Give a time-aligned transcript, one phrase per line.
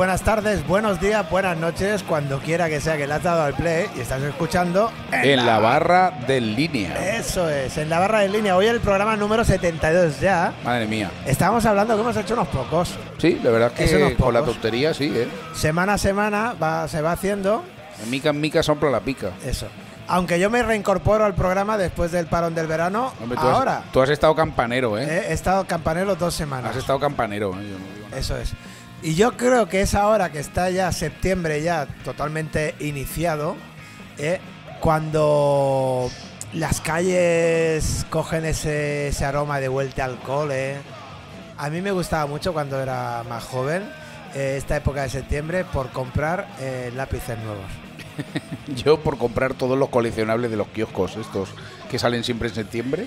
[0.00, 3.52] Buenas tardes, buenos días, buenas noches, cuando quiera que sea que le has dado al
[3.52, 7.16] play y estás escuchando En la barra de línea.
[7.18, 8.56] Eso es, en la barra de línea.
[8.56, 10.54] Hoy el programa número 72 ya.
[10.64, 11.10] Madre mía.
[11.26, 12.94] Estábamos hablando que hemos hecho unos pocos.
[13.18, 15.28] Sí, la verdad es Eso unos que con la tontería sí, ¿eh?
[15.54, 17.62] Semana a semana va, se va haciendo
[18.02, 19.32] En mica en mica son la pica.
[19.44, 19.66] eso.
[20.08, 23.82] Aunque yo me reincorporo al programa después del parón del verano, Hombre, tú has- ahora
[23.92, 25.04] tú has estado campanero, ¿eh?
[25.04, 26.70] eh, he estado campanero dos semanas.
[26.70, 27.50] Has estado campanero.
[27.50, 27.68] ¿eh?
[27.70, 28.16] Yo no digo nada.
[28.18, 28.54] Eso es.
[29.02, 33.56] Y yo creo que es ahora que está ya septiembre ya totalmente iniciado,
[34.18, 34.40] ¿eh?
[34.80, 36.10] cuando
[36.52, 40.76] las calles cogen ese, ese aroma de vuelta al cole.
[41.56, 43.88] A mí me gustaba mucho cuando era más joven,
[44.34, 47.66] eh, esta época de septiembre, por comprar eh, lápices nuevos.
[48.84, 51.48] Yo por comprar todos los coleccionables de los kioscos estos
[51.90, 53.06] que salen siempre en septiembre,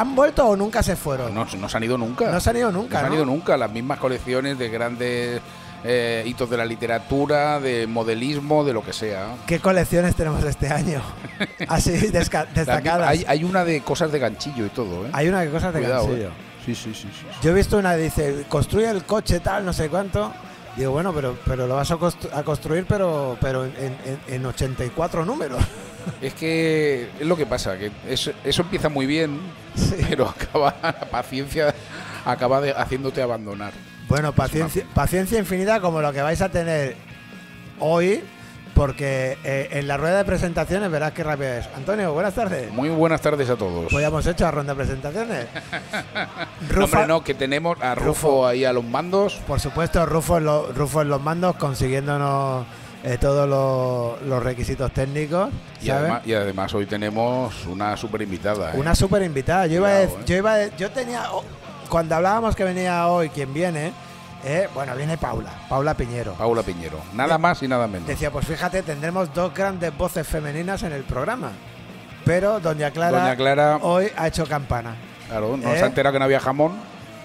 [0.00, 1.34] ¿Han vuelto o nunca se fueron?
[1.34, 2.30] no, no se han ido nunca.
[2.30, 3.56] No se han ido nunca, No se han ido nunca.
[3.56, 5.40] Las mismas colecciones de grandes
[5.84, 9.34] eh, hitos de la literatura, de modelismo, de lo que sea.
[9.46, 11.00] ¿Qué colecciones tenemos este año?
[11.68, 13.08] Así destacadas.
[13.08, 15.10] Hay, hay una de cosas de ganchillo y todo, ¿eh?
[15.12, 16.28] Hay una que cosas de Cuidado, ganchillo.
[16.28, 16.32] ¿eh?
[16.64, 17.26] Sí, sí, sí, sí.
[17.42, 20.32] Yo he visto una, dice, construye el coche tal, no sé cuánto.
[20.76, 23.72] Digo, bueno, pero, pero lo vas a construir, pero, pero en,
[24.04, 25.62] en- en 84 números.
[26.20, 29.40] Es que es lo que pasa, que eso, eso empieza muy bien,
[29.74, 29.96] Sí.
[30.08, 31.74] pero acaba la paciencia
[32.24, 33.72] acaba de, haciéndote abandonar.
[34.08, 36.96] Bueno, paciencia, paciencia infinita como lo que vais a tener
[37.80, 38.22] hoy,
[38.74, 41.68] porque eh, en la rueda de presentaciones verás qué rápido es.
[41.76, 42.70] Antonio, buenas tardes.
[42.72, 43.90] Muy buenas tardes a todos.
[43.90, 45.46] Pues ya hemos hecho la ronda de presentaciones.
[46.14, 48.46] No, Rufa- hombre, no, que tenemos a Rufo, Rufo.
[48.46, 49.34] ahí a los mandos.
[49.46, 52.66] Por supuesto, Rufo en, lo- Rufo en los mandos, consiguiéndonos
[53.04, 55.50] eh, todos los, los requisitos técnicos.
[55.82, 58.72] Y además, y además hoy tenemos una super invitada.
[58.72, 58.78] ¿eh?
[58.78, 59.66] Una súper invitada.
[59.66, 60.10] Yo, iba a eh.
[60.26, 61.32] yo, iba a yo tenía.
[61.32, 61.44] oh,
[61.88, 63.92] cuando hablábamos que venía hoy quien viene,
[64.44, 66.34] eh, bueno, viene Paula, Paula Piñero.
[66.34, 66.98] Paula Piñero.
[67.14, 68.08] Nada más y nada menos.
[68.08, 71.52] Decía, pues fíjate, tendremos dos grandes voces femeninas en el programa.
[72.24, 74.96] Pero Doña Clara, Doña Clara, hoy ha hecho campana.
[75.28, 76.72] claro, no se ha enterado que no había jamón.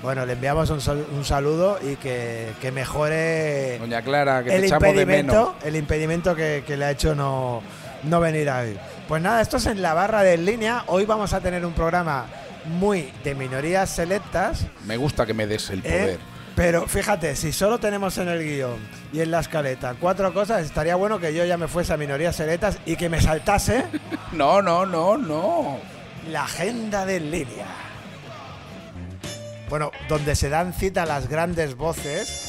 [0.02, 4.62] Bueno, le enviamos un, sal- un saludo y que, que mejore Doña Clara, que el
[4.64, 4.74] de menos.
[4.90, 7.62] impedimento, el impedimento que, que le ha hecho no,
[8.04, 8.78] no venir a hoy.
[9.08, 10.84] Pues nada, esto es en la barra de en línea.
[10.88, 12.26] Hoy vamos a tener un programa
[12.66, 14.66] muy de minorías selectas.
[14.86, 15.82] Me gusta que me des el ¿eh?
[15.84, 16.20] poder.
[16.56, 18.78] Pero fíjate, si solo tenemos en el guion
[19.14, 22.36] y en la escaleta cuatro cosas, estaría bueno que yo ya me fuese a minorías
[22.36, 23.86] selectas y que me saltase
[24.32, 25.78] No, no, no, no.
[26.30, 27.66] la agenda de en línea.
[29.72, 32.40] Bueno, donde se dan cita las grandes voces,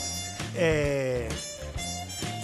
[0.56, 1.28] eh,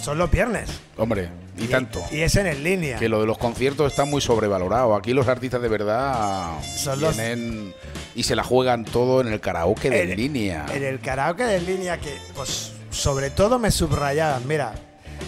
[0.01, 0.69] son los viernes.
[0.97, 2.01] Hombre, y, tanto.
[2.11, 2.97] Y es en en línea.
[2.97, 4.95] Que lo de los conciertos está muy sobrevalorado.
[4.95, 7.73] Aquí los artistas de verdad Son los- vienen
[8.15, 10.65] y se la juegan todo en el karaoke de En- línea.
[10.73, 14.47] En el karaoke de línea que, pues, sobre todo me subrayaban.
[14.47, 14.73] Mira,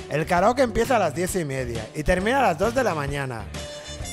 [0.10, 2.96] el karaoke empieza a las diez y media y termina a las 2 de la
[2.96, 3.44] mañana.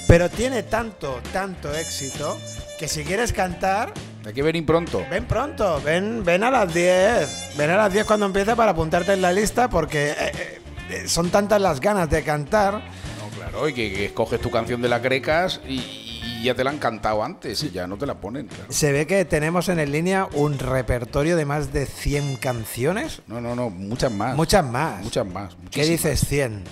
[0.08, 2.36] Pero tiene tanto, tanto éxito
[2.80, 3.92] que si quieres cantar,
[4.28, 5.02] Hay que venir pronto.
[5.10, 7.54] ven pronto, ven, ven a las 10.
[7.56, 11.08] Ven a las 10 cuando empieza para apuntarte en la lista porque eh, eh, eh,
[11.08, 12.74] son tantas las ganas de cantar.
[12.74, 16.62] No, claro, y que, que escoges tu canción de la Crecas y, y ya te
[16.62, 18.48] la han cantado antes y ya no te la ponen.
[18.48, 18.70] claro.
[18.70, 23.22] Se ve que tenemos en en línea un repertorio de más de 100 canciones.
[23.28, 24.36] No, no, no, muchas más.
[24.36, 25.02] Muchas más.
[25.04, 25.56] Muchas más.
[25.70, 26.64] ¿Qué dices 100?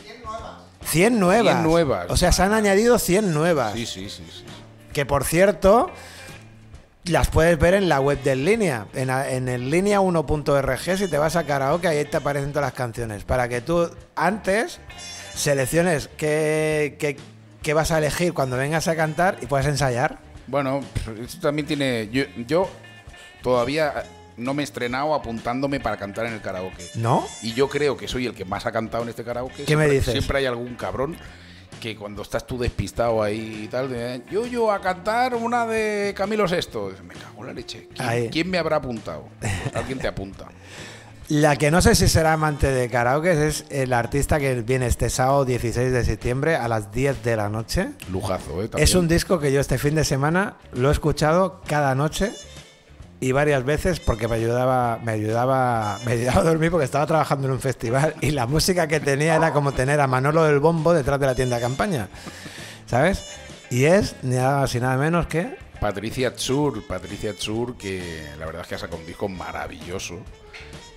[0.84, 1.55] 100 nuevas.
[1.55, 2.06] 100 nuevas.
[2.11, 3.72] O sea, se han añadido 100 nuevas.
[3.72, 4.45] Sí, sí, sí, sí.
[4.93, 5.91] Que por cierto,
[7.06, 8.87] las puedes ver en la web de En línea.
[8.94, 12.75] En, en el línea 1.org, si te vas a karaoke, ahí te aparecen todas las
[12.75, 13.25] canciones.
[13.25, 14.81] Para que tú antes
[15.34, 17.16] selecciones qué, qué-
[17.62, 20.19] qué vas a elegir cuando vengas a cantar y puedas ensayar.
[20.47, 20.81] Bueno,
[21.21, 22.09] esto también tiene.
[22.12, 22.69] Yo, yo
[23.43, 24.05] todavía
[24.37, 26.84] no me he estrenado apuntándome para cantar en el karaoke.
[26.95, 27.27] ¿No?
[27.43, 29.65] Y yo creo que soy el que más ha cantado en este karaoke.
[29.65, 30.13] ¿Qué me dices?
[30.13, 31.16] Siempre hay algún cabrón
[31.81, 36.15] que cuando estás tú despistado ahí y tal, de, yo, yo a cantar una de
[36.17, 36.93] Camilo Sesto.
[37.03, 37.89] Me cago en la leche.
[38.31, 39.28] ¿Quién, me habrá apuntado?
[39.75, 40.49] Alguien te apunta.
[41.28, 45.11] La que no sé si será amante de karaoke es el artista que viene este
[45.11, 47.89] sábado 16 de septiembre a las 10 de la noche.
[48.13, 48.67] Lujazo, ¿eh?
[48.67, 48.99] Es También.
[48.99, 52.33] un disco que yo este fin de semana lo he escuchado cada noche
[53.21, 57.48] y varias veces porque me ayudaba, me ayudaba, me ayudaba a dormir porque estaba trabajando
[57.48, 60.92] en un festival y la música que tenía era como tener a Manolo del Bombo
[60.92, 62.09] detrás de la tienda de campaña,
[62.86, 63.24] ¿sabes?
[63.71, 68.47] Y es ni nada más y nada menos que Patricia Tsur, Patricia Tsur, que la
[68.47, 70.19] verdad es que ha sacado un disco maravilloso.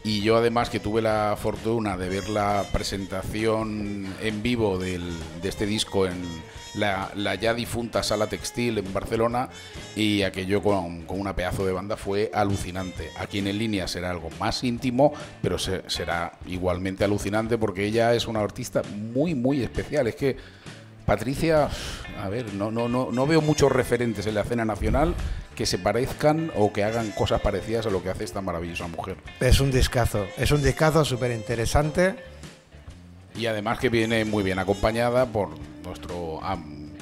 [0.03, 4.99] Y yo además que tuve la fortuna de ver la presentación en vivo de
[5.43, 6.13] este disco en
[6.75, 9.49] la, ya difunta Sala Textil en Barcelona
[9.95, 13.09] y aquello con, con una pedazo de banda fue alucinante.
[13.19, 15.11] Aquí en, en línea será algo más íntimo,
[15.41, 18.81] pero se- será igualmente alucinante porque ella es una artista
[19.13, 20.07] muy, muy especial.
[20.07, 20.37] Es que
[21.09, 21.69] Patricia,
[22.21, 25.15] a ver, no, no, no, no veo muchos referentes en la escena nacional
[25.55, 29.17] que se parezcan o que hagan cosas parecidas a lo que hace esta maravillosa mujer.
[29.39, 32.15] Es un discazo, es un discazo súper interesante.
[33.35, 35.49] Y además que viene muy bien acompañada por
[35.83, 36.41] nuestro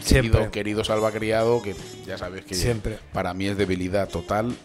[0.07, 1.75] querido, querido Salva Criado, que
[2.06, 3.00] ya sabes que Siempre.
[3.12, 4.56] para mí es debilidad total.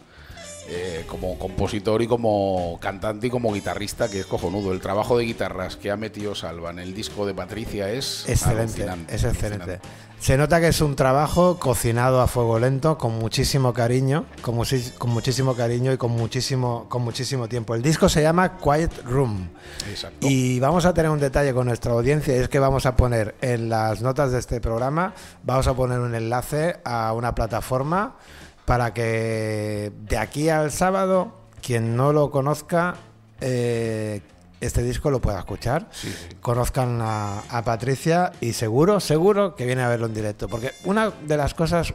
[0.69, 4.73] Eh, como compositor y como cantante y como guitarrista, que es cojonudo.
[4.73, 8.87] El trabajo de guitarras que ha metido Salva en el disco de Patricia es Excelente,
[9.09, 9.81] es excelente.
[10.23, 14.57] Se nota que es un trabajo cocinado a fuego lento, con muchísimo cariño, con,
[14.97, 17.75] con muchísimo cariño y con muchísimo, con muchísimo tiempo.
[17.75, 19.49] El disco se llama Quiet Room.
[19.91, 20.25] Exacto.
[20.29, 23.69] Y vamos a tener un detalle con nuestra audiencia, es que vamos a poner en
[23.69, 25.13] las notas de este programa,
[25.43, 28.15] vamos a poner un enlace a una plataforma
[28.65, 32.95] para que de aquí al sábado, quien no lo conozca,
[33.41, 34.21] eh,
[34.61, 36.37] este disco lo pueda escuchar, Sí, sí.
[36.41, 40.49] conozcan a, a Patricia y seguro, seguro que viene a verlo en directo.
[40.49, 41.93] Porque una de las cosas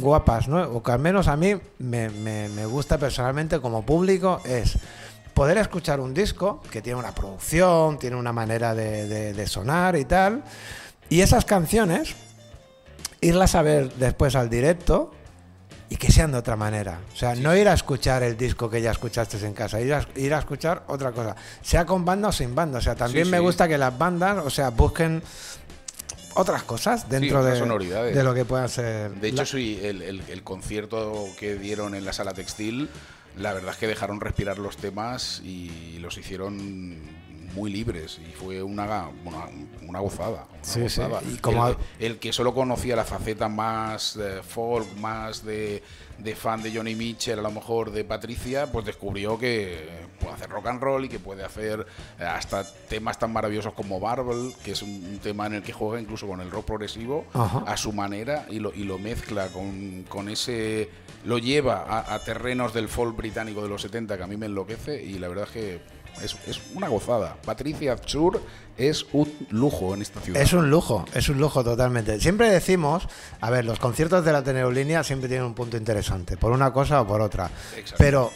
[0.00, 0.62] guapas, ¿no?
[0.62, 4.78] o que al menos a mí me, me- me gusta personalmente como público, es
[5.34, 9.96] poder escuchar un disco que tiene una producción, tiene una manera de, de- de sonar
[9.96, 10.44] y tal,
[11.08, 12.14] y esas canciones,
[13.20, 15.10] irlas a ver después al directo
[15.90, 17.00] y que sean de otra manera.
[17.12, 20.06] O sea, no ir a escuchar el disco que ya escuchaste en casa, ir a,
[20.16, 22.78] ir a escuchar otra cosa, sea con banda o sin banda.
[22.78, 23.42] O sea, también Sí, me sí.
[23.42, 25.22] gusta que las bandas, o sea, busquen
[26.34, 29.10] otras cosas dentro otras de, de lo que puedan ser.
[29.12, 32.88] De hecho, la- sí, el, el- el concierto que dieron en la sala textil,
[33.36, 36.96] la verdad es que dejaron respirar los temas y los hicieron
[37.58, 39.46] muy libres y fue una, una,
[39.86, 40.46] una gozada.
[40.50, 41.20] una Sí, sí, gozada.
[41.30, 45.82] y como el, que solo conocía la faceta más eh, folk, más de,
[46.18, 50.48] de fan de Johnny Mitchell, a lo mejor de Patricia, pues descubrió que puede hacer
[50.50, 51.86] rock and roll y que puede hacer
[52.18, 55.72] eh, hasta temas tan maravillosos como Marvel, que es un, un tema en el que
[55.72, 57.64] juega incluso con el rock progresivo Ajá.
[57.66, 60.88] a su manera y lo, y lo mezcla con, con ese.
[61.24, 64.46] lo lleva a, a terrenos del folk británico de los 70 que a mí me
[64.46, 65.80] enloquece y la verdad es que
[66.22, 67.36] es, es una gozada.
[67.44, 68.42] Patricia Absur
[68.76, 70.40] es un lujo en esta ciudad.
[70.40, 72.20] Es un lujo, es un lujo totalmente.
[72.20, 73.08] Siempre decimos,
[73.40, 77.00] a ver, los conciertos de la Línea siempre tienen un punto interesante, por una cosa
[77.02, 77.50] o por otra.
[77.76, 77.96] Exacto.
[77.98, 78.30] Pero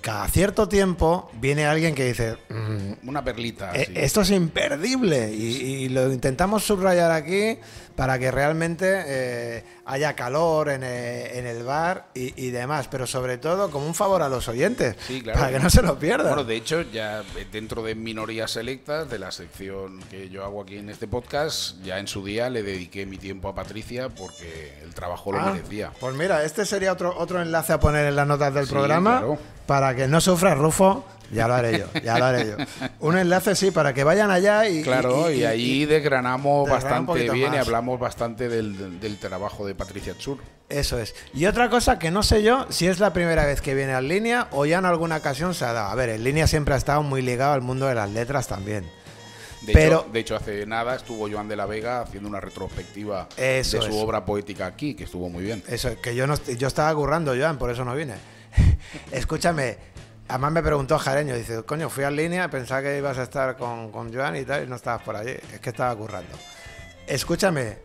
[0.00, 3.72] cada cierto tiempo viene alguien que dice, "Mm, Una perlita.
[3.74, 3.92] Eh, sí.
[3.96, 5.44] Esto es imperdible y,
[5.84, 7.58] y lo intentamos subrayar aquí
[8.00, 13.06] para que realmente eh, haya calor en, eh, en el bar y, y demás, pero
[13.06, 15.38] sobre todo como un favor a los oyentes, Sí, claro.
[15.38, 16.28] para que no se lo pierdan.
[16.28, 20.78] Bueno, de hecho, ya dentro de minorías selectas, de la sección que yo hago aquí
[20.78, 24.94] en este podcast, ya en su día le dediqué mi tiempo a Patricia porque el
[24.94, 25.92] trabajo lo Ah, merecía.
[26.00, 29.18] Pues mira, este sería otro, otro enlace a poner en las notas del Sí, programa
[29.18, 29.38] claro.
[29.66, 31.04] para que no sufra Rufo.
[31.32, 32.56] Ya lo haré yo, ya lo haré yo.
[33.00, 34.82] Un enlace, sí, para que vayan allá y.
[34.82, 40.16] Claro, y, ahí desgranamos bastante bien y hablamos bastante del, del- del trabajo de Patricia
[40.18, 40.38] Chur.
[40.68, 41.14] Eso es.
[41.34, 44.08] Y otra cosa que no sé yo si es la primera vez que viene al
[44.08, 45.88] línea o ya en alguna ocasión se ha dado.
[45.90, 48.84] A ver, en línea siempre ha estado muy ligado al mundo de las letras también.
[49.62, 53.28] De, Pero- hecho, de hecho, hace nada estuvo Joan de la Vega haciendo una retrospectiva
[53.36, 53.88] de su es.
[53.90, 55.62] obra poética aquí, que estuvo muy bien.
[55.68, 58.14] Eso, que yo no yo estaba currando, Joan, por eso no vine.
[59.12, 59.76] Escúchame,
[60.30, 63.90] además me preguntó Jareño, dice, coño, fui al línea, pensaba que ibas a estar con,
[63.92, 65.32] con Joan y tal, y no estabas por allí.
[65.52, 66.32] Es que estaba currando.
[67.06, 67.78] Escúchame,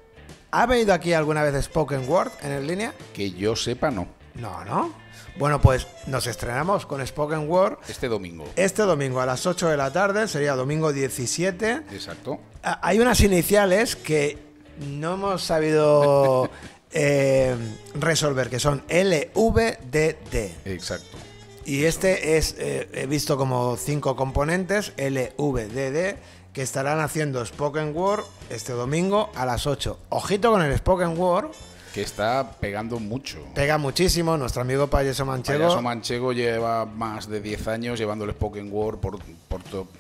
[0.52, 2.94] ¿ha venido aquí alguna vez Spoken Word en el línea?
[3.14, 4.08] Que yo sepa, no.
[4.36, 4.94] No, ¿no?
[5.38, 8.46] Bueno, pues nos estrenamos con Spoken Word Este domingo.
[8.56, 11.84] este domingo a las 8 de la tarde, sería domingo 17.
[11.92, 12.40] Exacto.
[12.64, 14.38] Hay unas iniciales que
[14.80, 16.50] no hemos sabido
[16.92, 17.56] eh,
[17.96, 20.52] resolver, que son LVDD.
[20.66, 21.18] Exacto.
[21.66, 26.16] Y este es, eh, he visto como cinco componentes, LVDD,
[26.54, 30.00] que estarán haciendo Spoken Word este domingo a las 8.
[30.10, 31.50] Ojito con el Spoken Word,
[31.92, 33.40] Que está pegando mucho.
[33.56, 34.38] pega muchísimo.
[34.38, 35.64] Nuestro amigo Payeso Manchego.
[35.64, 39.18] Payaso Manchego lleva más de 10 años llevando el Spoken Word por,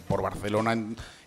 [0.07, 0.77] por, Barcelona.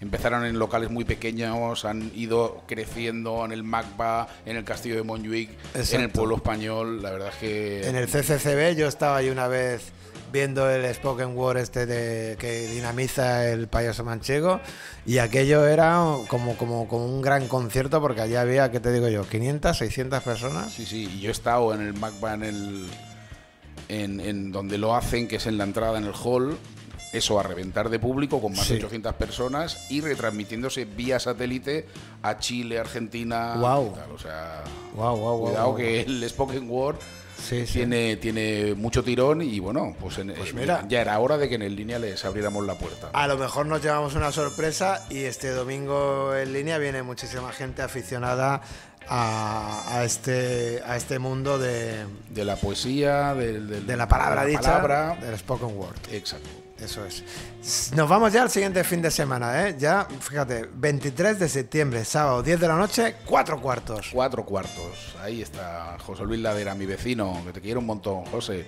[0.00, 5.02] Empezaron en locales muy pequeños, han ido creciendo en el MACBA, en el Castillo de
[5.02, 7.02] Montjuic, en el pueblo español.
[7.02, 9.92] La verdad es que En el CCCB yo estaba ahí una vez
[10.32, 14.60] viendo el Spoken Word este de, que dinamiza el payaso manchego
[15.06, 19.08] y aquello era como, como, como un gran concierto porque allí había, ¿qué te digo
[19.08, 19.26] yo?
[19.28, 20.72] 500, 600 personas.
[20.72, 22.86] Sí, sí, y yo he estado en el MACBA en el
[23.88, 26.58] en, en donde lo hacen, que es en la entrada en el hall,
[27.14, 28.74] eso a reventar de público con más Sí.
[28.74, 31.86] de 800 personas y retransmitiéndose vía satélite
[32.22, 33.54] a Chile, Argentina.
[33.56, 33.92] Guau.
[33.92, 34.12] y tal.
[34.12, 34.62] O sea,
[34.94, 35.76] guau, guau, cuidado guau.
[35.76, 36.96] que el Spoken Word
[37.42, 37.74] Sí, sí.
[37.74, 40.84] tiene, tiene mucho tirón y bueno, pues, en- Pues eh, mira.
[40.88, 43.10] ya era hora de que en el línea les abriéramos la puerta.
[43.12, 47.82] A lo mejor nos llevamos una sorpresa y este domingo en línea viene muchísima gente
[47.82, 48.60] aficionada
[49.08, 54.44] a, a este, a este mundo de, De la poesía, del- del- de la palabra
[54.44, 55.16] de la dicha, palabra.
[55.20, 55.96] del spoken word.
[56.12, 56.48] Exacto.
[56.80, 57.24] Eso es.
[57.94, 59.76] Nos vamos ya al siguiente fin de semana, ¿eh?
[59.78, 64.10] Ya, fíjate, 23 de septiembre, sábado, 10 de la noche, 4 cuartos.
[64.12, 65.16] Cuatro cuartos.
[65.20, 68.66] Ahí está José Luis Ladera, mi vecino, que te quiero un montón, José.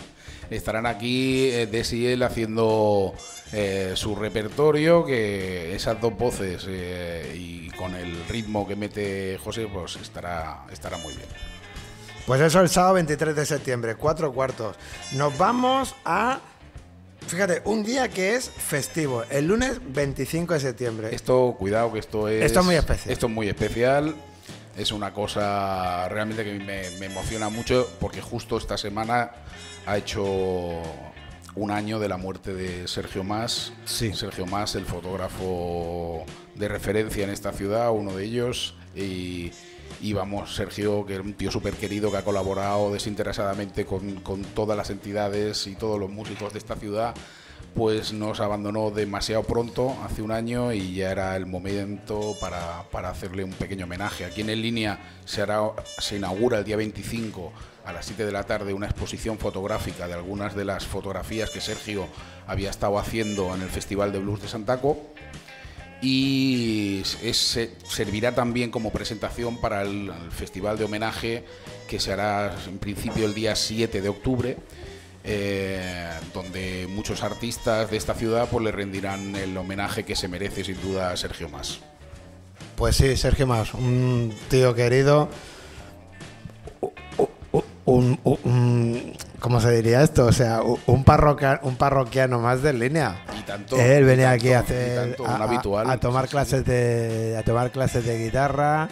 [0.50, 3.14] Estarán aquí eh, Des y él haciendo
[3.52, 9.68] eh, su repertorio, que esas dos voces eh, y con el ritmo que mete José,
[9.72, 11.28] pues estará, estará muy bien.
[12.26, 14.76] Pues eso el sábado 23 de septiembre, 4 cuartos.
[15.12, 16.40] Nos vamos a,
[17.30, 21.08] fíjate, un día que es festivo, el lunes 25 de septiembre.
[21.14, 22.44] Esto, cuidado, que esto es.
[22.44, 23.12] Esto es muy especial.
[23.12, 24.14] Esto es muy especial.
[24.76, 29.30] Es una cosa realmente que me, me emociona mucho porque justo esta semana
[29.86, 30.82] ha hecho
[31.54, 33.72] un año de la muerte de Sergio Más.
[33.84, 34.12] Sí.
[34.12, 38.74] Sergio Más, el fotógrafo de referencia en esta ciudad, uno de ellos.
[38.94, 39.52] Y,
[40.00, 44.42] y vamos, Sergio, que es un tío súper querido que ha colaborado desinteresadamente con, con
[44.42, 47.14] todas las entidades y todos los músicos de esta ciudad
[47.74, 53.10] pues nos abandonó demasiado pronto, hace un año, y ya era el momento para, para
[53.10, 54.24] hacerle un pequeño homenaje.
[54.24, 55.60] Aquí en En Línea se, hará,
[55.98, 57.52] se inaugura el día 25
[57.84, 61.60] a las 7 de la tarde una exposición fotográfica de algunas de las fotografías que
[61.60, 62.06] Sergio
[62.46, 64.98] había estado haciendo en el Festival de Blues de Santaco
[66.02, 71.44] y servirá también como presentación para el, festival de homenaje
[71.88, 74.56] que se hará en principio el día 7 de octubre,
[75.24, 80.64] eh, donde muchos artistas de esta ciudad pues, le rendirán el homenaje que se merece
[80.64, 81.80] sin duda a Sergio Más.
[82.76, 85.28] Pues sí, Sergio Más, un tío querido.
[87.84, 90.26] Un, un- ¿Cómo se diría esto?
[90.26, 93.24] O sea, un parroquia- un parroquiano más de línea.
[93.50, 95.90] Tanto, Él venía aquí a hacer a, habitual.
[95.90, 96.30] a tomar Sí, sí.
[96.32, 98.88] clases de a tomar clases de guitarra.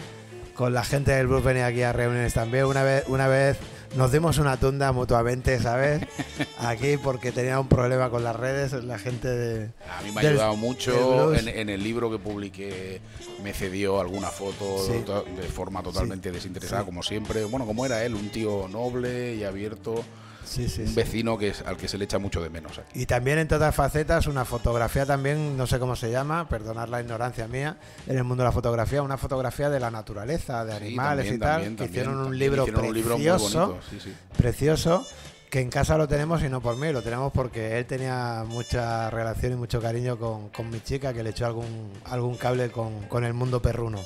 [0.53, 2.65] Con la gente del blues venía aquí a reuniones también.
[2.65, 3.57] Una vez una vez
[3.95, 6.01] nos dimos una tunda mutuamente, ¿sabes?
[6.59, 10.23] Aquí porque tenía un problema con las redes, la gente de A mí me ha
[10.23, 11.33] del- ayudado mucho.
[11.33, 12.99] En, en el libro que publiqué
[13.41, 15.01] me cedió alguna foto Sí.
[15.05, 16.85] to- de forma totalmente desinteresada, Sí.
[16.85, 17.45] como siempre.
[17.45, 20.03] Bueno, como era él, un tío noble y abierto.
[20.49, 23.01] Sí, sí, un vecino que es, al que se le echa mucho de menos aquí.
[23.01, 27.01] Y también en todas facetas, una fotografía también, no sé cómo se llama, perdonar la
[27.01, 27.77] ignorancia mía,
[28.07, 31.39] en el mundo de la fotografía, una fotografía de la naturaleza, de animales también, y
[31.39, 34.13] tal, también, que también, hicieron un libro hicieron un libro precioso, sí, sí.
[34.35, 35.05] precioso,
[35.51, 39.09] que en casa lo tenemos y no por mí, lo tenemos porque él tenía mucha
[39.09, 43.03] relación y mucho cariño con, con mi chica, que le echó algún, algún cable con,
[43.03, 43.99] con el mundo perruno.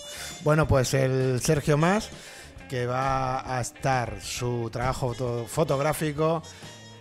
[0.43, 2.09] Bueno, pues el Sergio Más,
[2.73, 6.41] que va a estar su trabajo foto- fotográfico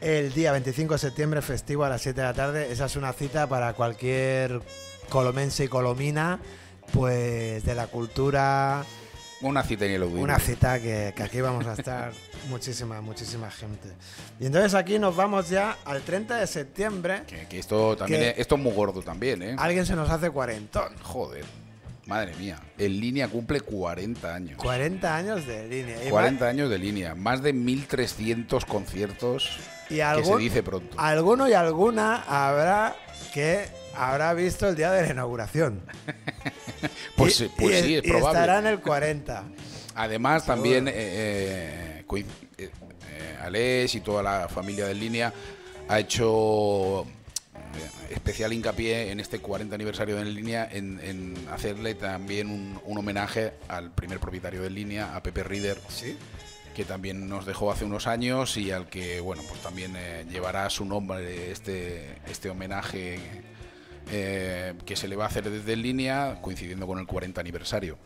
[0.03, 2.71] el día 25 de septiembre, festivo a las 7 de la tarde.
[2.71, 4.61] Esa es una cita para cualquier
[5.09, 6.41] colomense y colomina,
[6.93, 8.85] pues de la cultura,
[9.41, 10.21] Una cita ineludible.
[10.23, 12.13] una cita que, que aquí vamos a estar
[12.51, 13.89] muchísima, muchísima gente.
[14.41, 17.23] Y entonces aquí nos vamos ya al 30 de septiembre.
[17.27, 19.57] Que, que esto también Que- es, esto es muy gordo también, ¿eh?
[19.59, 20.93] Alguien se nos hace cuarentón.
[21.03, 21.47] Joder.
[22.07, 22.59] Madre mía.
[22.79, 24.57] En línea cumple 40 años.
[24.59, 26.05] 40 años de línea.
[26.05, 27.15] Y 40 años de línea.
[27.15, 29.51] Más de 1.300 conciertos
[29.87, 30.99] Y que se algún- dice pronto.
[30.99, 32.97] Alguno y alguna habrá
[33.33, 35.83] que habrá visto el día de la inauguración.
[37.17, 38.39] Pues, Y- pues y- sí, es y probable.
[38.41, 39.45] estará en el 40.
[39.95, 42.25] Además, también eh, eh, eh,
[42.59, 45.33] eh, Alex y toda la familia de línea
[45.89, 47.07] ha hecho
[48.33, 52.99] especial hincapié en este 40 aniversario de En línea en, en hacerle también un, un
[52.99, 56.17] homenaje al primer propietario de línea, a Pepe Reader, Sí.
[56.75, 60.71] que también nos dejó hace unos años y al que bueno pues también eh, llevará
[60.71, 63.21] su nombre este este homenaje
[64.11, 67.99] eh, que se le va a hacer desde En línea coincidiendo con el 40 aniversario.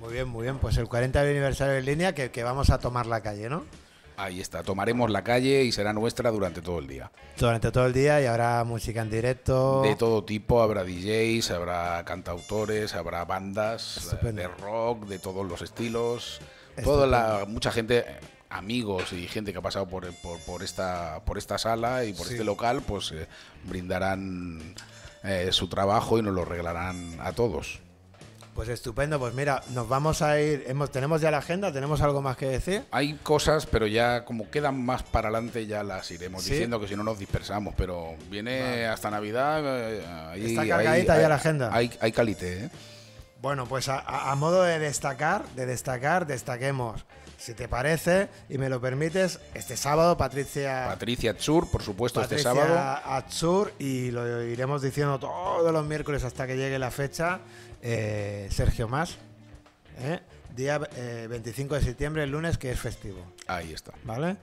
[0.00, 0.58] Muy bien, muy bien.
[0.58, 3.64] Pues el 40 aniversario en línea que, que vamos a tomar la calle, ¿no?
[4.20, 7.12] Ahí está, tomaremos la calle y será nuestra durante todo el día.
[7.38, 9.82] Durante todo el día y habrá música en directo.
[9.82, 14.42] De todo tipo, habrá DJs, habrá cantautores, habrá bandas Estupendo.
[14.42, 16.40] de rock, de todos los estilos.
[16.82, 18.04] Toda la, mucha gente,
[18.50, 22.26] amigos y gente que ha pasado por, por, por esta, por esta sala y por
[22.26, 22.32] Sí.
[22.34, 23.28] este local, pues eh,
[23.64, 24.74] brindarán
[25.22, 27.78] eh, su trabajo y nos lo regalarán a todos.
[28.58, 32.20] Pues estupendo, pues mira, nos vamos a ir, hemos, tenemos ya la agenda, tenemos algo
[32.20, 32.82] más que decir.
[32.90, 36.50] Hay cosas, pero ya como quedan más para adelante ya las iremos Sí.
[36.50, 39.62] diciendo que si no nos dispersamos, pero viene hasta Navidad.
[39.64, 41.70] eh, ahí- Está cargadita hay- ya la agenda.
[41.72, 42.70] Hay, hay calité, ¿eh?
[43.40, 47.04] Bueno, pues a, a- modo de destacar, de destacar, destaquemos,
[47.36, 52.42] si te parece y me lo permites, este sábado Patricia, Patricia Tsur, por supuesto, este
[52.42, 53.00] Patricia sábado.
[53.04, 57.38] Atzur y lo iremos diciendo todos los miércoles hasta que llegue la fecha,
[57.82, 59.16] eh, Sergio Más,
[60.00, 60.20] ¿eh?
[60.54, 63.20] día eh, 25 de septiembre, el lunes, que es festivo.
[63.46, 63.92] Ahí está.
[64.04, 64.36] ¿vale?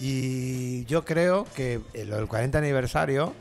[0.00, 3.34] Y yo creo que en lo del 40 aniversario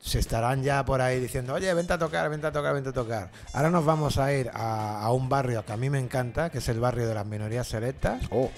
[0.00, 2.92] se estarán ya por ahí diciendo, oye, vente a tocar, vente a tocar, vente a
[2.92, 3.30] tocar.
[3.52, 6.58] Ahora nos vamos a ir a, a un barrio que a mí me encanta, que
[6.58, 8.22] es el barrio de las minorías selectas.
[8.30, 8.50] Oh,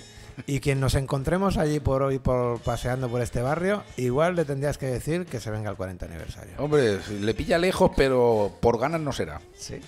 [0.47, 4.79] Y quien nos encontremos allí por hoy, por paseando por este barrio, igual le tendrías
[4.79, 6.53] que decir que se venga al 40 aniversario.
[6.59, 9.41] hombre, le pilla lejos, pero por ganas no será.
[9.57, 9.81] Sí.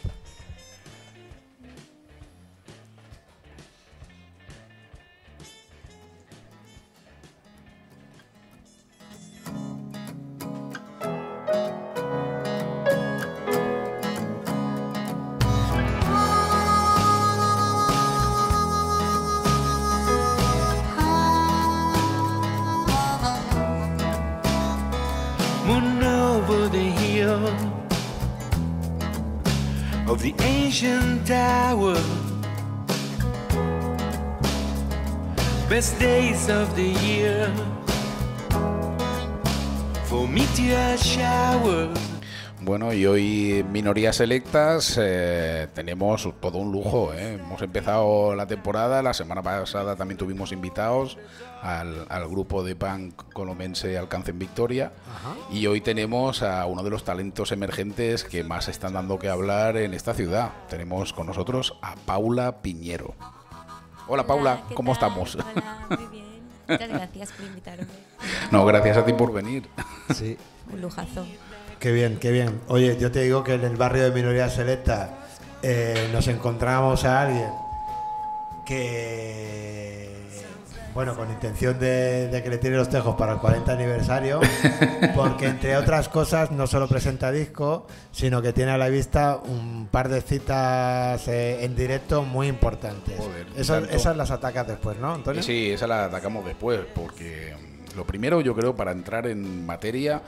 [35.72, 37.50] Best days of the year
[40.04, 42.11] for meteor showers.
[42.72, 47.12] Bueno, y hoy Minorías Selectas eh, tenemos todo un lujo.
[47.12, 47.34] ¿eh?
[47.34, 51.18] Hemos empezado la temporada, la semana pasada también tuvimos invitados
[51.60, 54.90] al, al grupo de punk colomense Alcance en Victoria.
[55.50, 59.76] Y hoy tenemos a uno de los talentos emergentes que más están dando que hablar
[59.76, 60.52] en esta ciudad.
[60.70, 63.14] Tenemos con nosotros a Paula Piñero.
[64.08, 65.10] Hola Paula, ¿qué ¿cómo tal?
[65.10, 65.34] estamos?
[65.34, 66.24] Hola, muy bien.
[66.66, 67.86] Muchas gracias por invitarme.
[68.50, 69.68] No, gracias a ti por venir.
[70.14, 70.38] Sí.
[70.72, 71.26] Un lujazo.
[71.82, 72.60] Qué bien, qué bien.
[72.68, 75.18] Oye, yo te digo que en el barrio de Minoría Selecta
[75.64, 77.48] eh, nos encontramos a alguien
[78.64, 80.08] que,
[80.94, 84.38] bueno, con intención de, de que le tire los tejos para el 40 aniversario,
[85.16, 89.88] porque entre otras cosas no solo presenta disco, sino que tiene a la vista un
[89.90, 93.18] par de citas eh, en directo muy importantes.
[93.18, 95.42] Joder, esas, esas las atacas después, ¿no, Antonio?
[95.42, 100.22] Sí, esa la atacamos después, porque mm, lo primero yo creo para entrar en materia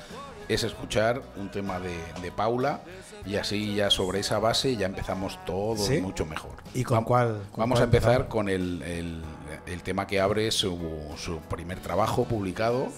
[0.49, 2.81] es escuchar un tema de, de Paula
[3.27, 6.01] y así ya sobre esa base ya empezamos todo ¿Sí?
[6.01, 6.53] mucho mejor.
[6.75, 8.33] ¿Y con cuál- con Vamos cuál a empezar empezamos?
[8.33, 9.23] con el, el-
[9.67, 10.79] el tema que abre su,
[11.17, 12.89] su primer trabajo publicado,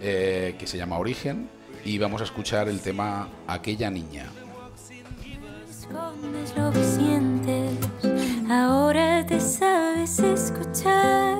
[0.00, 1.48] eh, que se llama Origen,
[1.84, 4.26] y vamos a escuchar el tema Aquella Niña.
[5.68, 7.78] escondes lo que sientes,
[8.50, 11.36] ahora te sabes escuchar.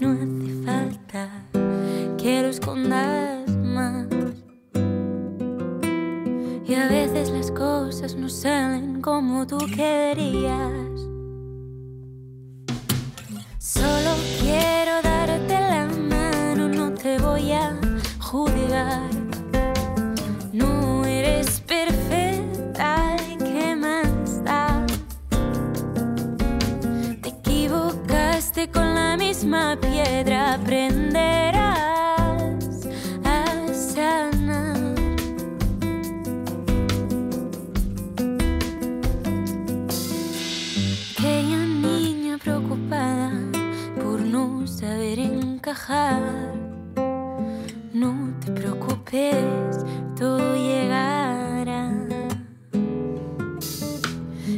[0.00, 1.30] No hace falta
[2.18, 3.35] que lo escondas
[6.68, 10.95] Y a veces las cosas no salen como tú querías.
[47.92, 49.84] No te preocupes,
[50.18, 51.92] todo llegará.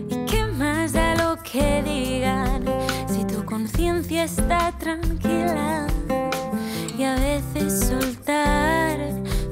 [0.09, 2.65] ¿Y qué más da lo que digan
[3.09, 5.87] si tu conciencia está tranquila?
[6.97, 8.99] Y a veces soltar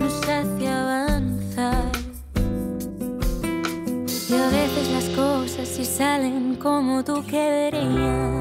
[0.01, 1.93] nos hace avanzar.
[4.31, 8.36] Y a veces las cosas sí salen como tú querías.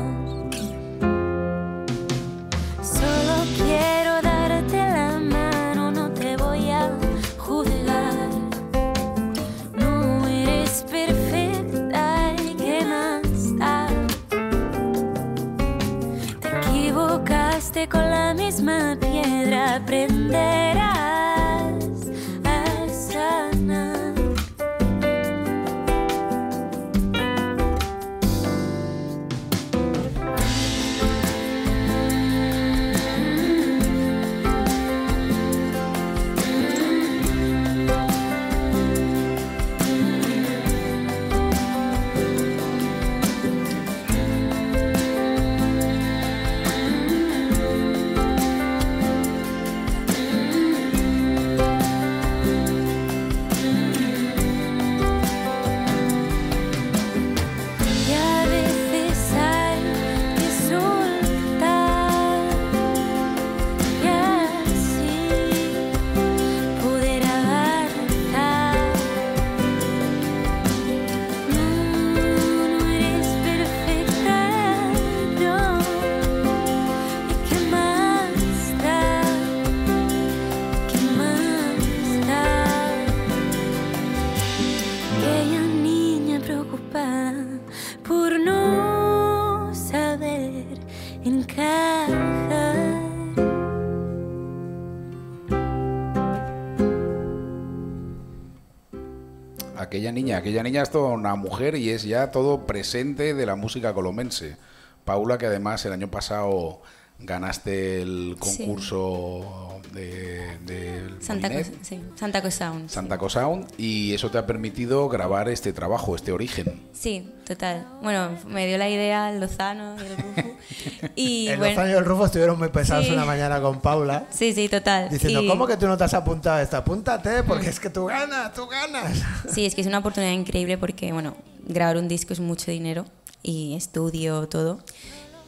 [100.45, 100.83] Aquella niña.
[100.83, 104.57] Es toda una mujer y es ya todo presente de la música colomense.
[105.03, 106.81] Paula, que además el año pasado
[107.17, 109.64] ganaste el concurso
[109.95, 112.89] de, del Santa Cosa, sí, Santa Cosa Sound.
[112.89, 116.81] Santa Cosound, y eso te ha permitido grabar este trabajo, este origen.
[116.93, 117.87] Sí, total.
[118.03, 120.57] Bueno, me dio la idea el Lozano y el Rufo.
[121.15, 123.11] Y En bueno, los años del Rufo estuvieron muy pesados Sí.
[123.11, 124.25] una mañana con Paula.
[124.29, 125.09] sí, sí, total.
[125.09, 126.77] Diciendo, Y- ¿cómo que tú no te has apuntado a esta?
[126.77, 129.17] Apúntate, porque es que tú ganas, tú ganas.
[129.51, 131.35] Sí, es que es una oportunidad increíble porque, bueno,
[131.67, 133.05] grabar un disco es mucho dinero
[133.41, 134.79] y estudio, todo.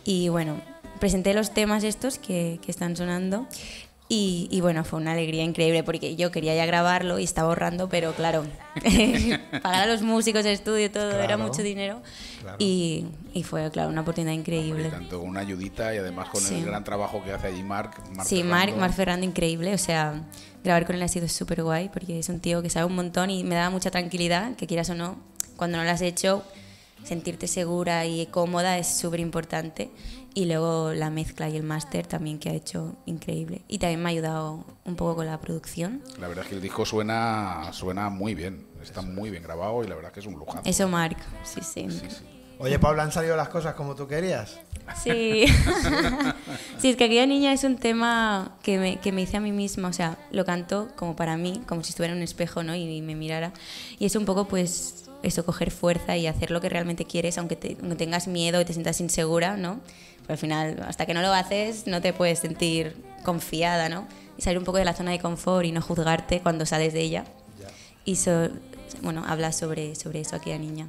[0.05, 0.61] Y bueno,
[0.99, 3.45] presenté los temas estos que, que están sonando
[4.09, 7.89] y, y, bueno, fue una alegría increíble porque yo quería ya grabarlo y estaba ahorrando,
[7.89, 8.45] pero claro,
[9.61, 11.43] pagar a los músicos, el estudio, todo, era Claro.
[11.43, 12.01] mucho dinero.
[12.41, 12.55] Claro.
[12.59, 14.89] Y, y fue, claro, una oportunidad increíble.
[14.89, 16.55] tanto con una ayudita y además con Sí.
[16.55, 17.99] el gran trabajo que hace allí Marc.
[18.15, 18.75] Marc Sí, Marc.
[18.77, 19.73] Marc Ferrando, increíble.
[19.73, 20.23] O sea,
[20.63, 23.29] grabar con él ha sido súper guay porque es un tío que sabe un montón
[23.29, 25.17] y me da mucha tranquilidad, que quieras o no,
[25.57, 26.43] cuando no lo has hecho,
[27.03, 29.89] sentirte segura y cómoda es súper importante.
[30.37, 33.63] Y luego la mezcla y el máster también que ha hecho increíble.
[33.67, 36.03] Y también me ha ayudado un poco con la producción.
[36.19, 39.87] La verdad es que el disco suena, suena muy bien, está muy bien grabado y
[39.87, 40.61] la verdad es que es un lujazo.
[40.63, 41.17] Eso, Marc.
[41.43, 41.87] Sí, sí.
[41.89, 42.23] Sí, sí.
[42.59, 44.59] Oye, Paula, ¿han salido las cosas como tú querías?
[45.03, 45.45] Sí.
[46.77, 49.51] sí, es que aquella niña es un tema que me, que me hice a mí
[49.51, 52.75] misma, o sea, lo canto como para mí, como si estuviera en un espejo, ¿no?
[52.75, 53.53] Y, me mirara.
[53.97, 57.55] Y es un poco, pues, eso, coger fuerza y hacer lo que realmente quieres, aunque,
[57.55, 59.79] te- aunque tengas miedo y te sientas insegura, ¿no?
[60.27, 64.05] Pero al final, hasta que no lo haces, no te puedes sentir confiada, ¿no?
[64.37, 67.01] Y salir un poco de la zona de confort y no juzgarte cuando sales de
[67.01, 67.23] ella.
[68.05, 68.49] Y so-
[69.01, 70.87] bueno, habla sobre, sobre eso aquella niña.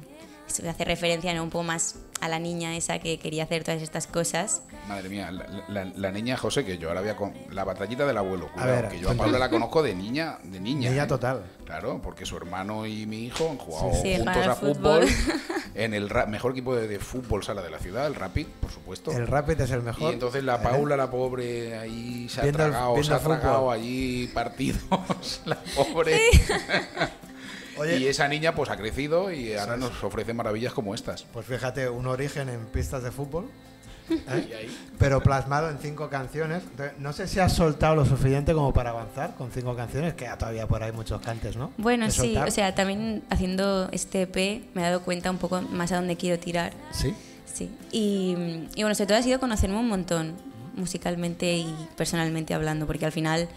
[0.49, 1.43] Se hace referencia ¿no?
[1.43, 4.61] un poco más a la niña esa que quería hacer todas estas cosas.
[4.87, 8.17] Madre mía, la, la- la niña José, que yo ahora había con la batallita del
[8.17, 10.89] abuelo, cuidado, ver, que yo a Paula la conozco de niña, de niña.
[10.89, 11.07] Niña ¿eh?
[11.07, 11.43] total.
[11.65, 15.39] Claro, porque su hermano y mi hijo han jugado Sí, juntos a fútbol, fútbol.
[15.75, 19.11] en el mejor equipo de, de fútbol sala de la ciudad, el Rapid, por supuesto.
[19.11, 20.09] El Rapid es el mejor.
[20.09, 20.59] Y entonces la ¿Eh?
[20.63, 24.81] Paula, la pobre, ahí se ha Viendo tragado, viendo se ha tragado allí partidos,
[25.45, 26.19] la pobre.
[27.79, 31.23] Oye, Y esa niña pues ha crecido y ahora nos ofrece maravillas como estas.
[31.33, 33.49] pues fíjate, un origen en pistas de fútbol.
[34.09, 34.67] ¿eh?
[34.97, 36.63] Pero plasmado en cinco canciones.
[36.97, 40.67] No sé si has soltado lo suficiente como para avanzar con cinco canciones, que todavía
[40.67, 41.71] por ahí muchos cantes, ¿no?
[41.77, 42.47] Bueno, sí, soltar.
[42.47, 44.35] o sea, también haciendo este EP
[44.73, 46.73] me he dado cuenta un poco más a dónde quiero tirar.
[46.91, 47.13] Sí.
[47.45, 47.69] Sí.
[47.91, 48.35] Y,
[48.75, 50.33] y bueno, sobre todo ha sido conocerme un montón,
[50.75, 53.47] musicalmente y personalmente hablando, porque al final,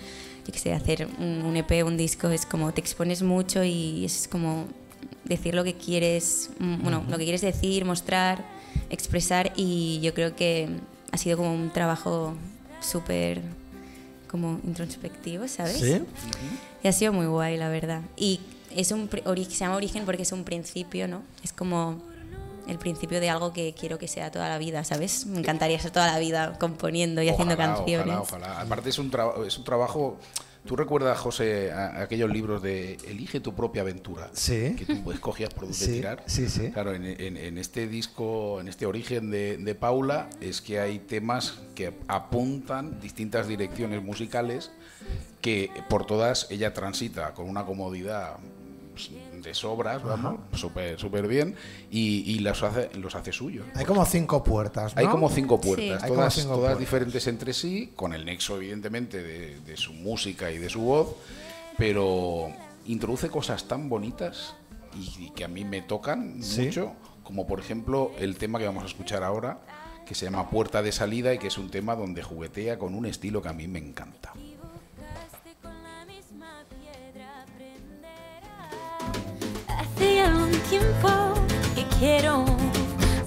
[0.46, 4.28] yo qué sé, hacer un, EP, un disco, es como te expones mucho y es
[4.28, 4.66] como
[5.24, 8.44] decir lo que quieres, mm, bueno, lo que quieres decir, mostrar,
[8.90, 10.68] expresar y yo creo que
[11.12, 12.34] ha sido como un trabajo
[12.80, 13.40] súper
[14.28, 15.78] como introspectivo, ¿sabes?
[15.78, 16.02] Sí.
[16.82, 18.00] Y ha sido muy guay, la verdad.
[18.16, 18.40] Y
[18.74, 21.22] es un se llama origen porque es un principio, ¿no?
[21.44, 22.02] Es como
[22.68, 25.26] el principio de algo que quiero que sea toda la vida, ¿sabes?
[25.26, 28.06] Me encantaría ser toda la vida componiendo y haciendo canciones.
[28.16, 28.60] Ojalá, ojalá.
[28.60, 29.10] Aparte es un,
[29.46, 30.18] es un trabajo...
[30.64, 34.30] ¿Tú recuerdas, José, a- a aquellos libros de Elige tu propia aventura?
[34.32, 34.76] Sí.
[34.78, 36.22] Que tú escogías por dónde Sí, tirar.
[36.26, 36.70] sí, sí.
[36.70, 41.00] Claro, en, en- en este disco, en este origen de, de Paula, es que hay
[41.00, 44.70] temas que apuntan distintas direcciones musicales
[45.40, 48.36] que por todas ella transita con una comodidad
[48.92, 49.10] pues,
[49.42, 51.54] de sobras, vamos, súper súper bien,
[51.90, 53.66] y, y los, hace, los hace suyos.
[53.74, 55.00] Hay como cinco puertas, ¿no?
[55.00, 56.08] Hay como cinco puertas, Sí.
[56.08, 56.78] Todas, cinco todas puertas.
[56.80, 61.16] diferentes entre sí, con el nexo evidentemente de, de su música y de su voz,
[61.78, 62.50] pero
[62.86, 64.54] introduce cosas tan bonitas
[64.94, 66.62] y, y que a mí me tocan Sí.
[66.66, 66.92] mucho,
[67.24, 69.60] como por ejemplo el tema que vamos a escuchar ahora,
[70.06, 73.06] que se llama Puerta de Salida y que es un tema donde juguetea con un
[73.06, 74.32] estilo que a mí me encanta.
[81.74, 82.46] Que quiero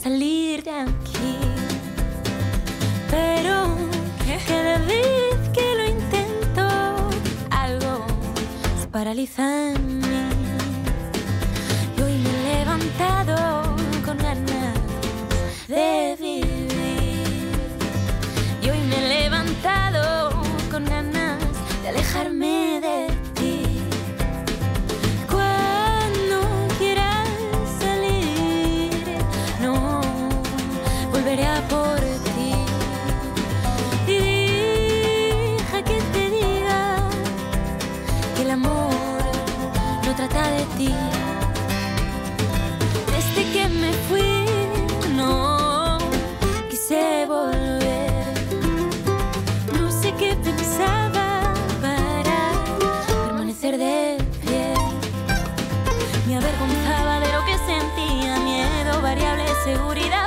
[0.02, 1.38] salir de aquí,
[3.12, 3.78] pero
[4.48, 6.68] cada vez que lo intento,
[7.52, 8.06] algo
[8.82, 9.74] se paraliza
[59.66, 60.25] seguridad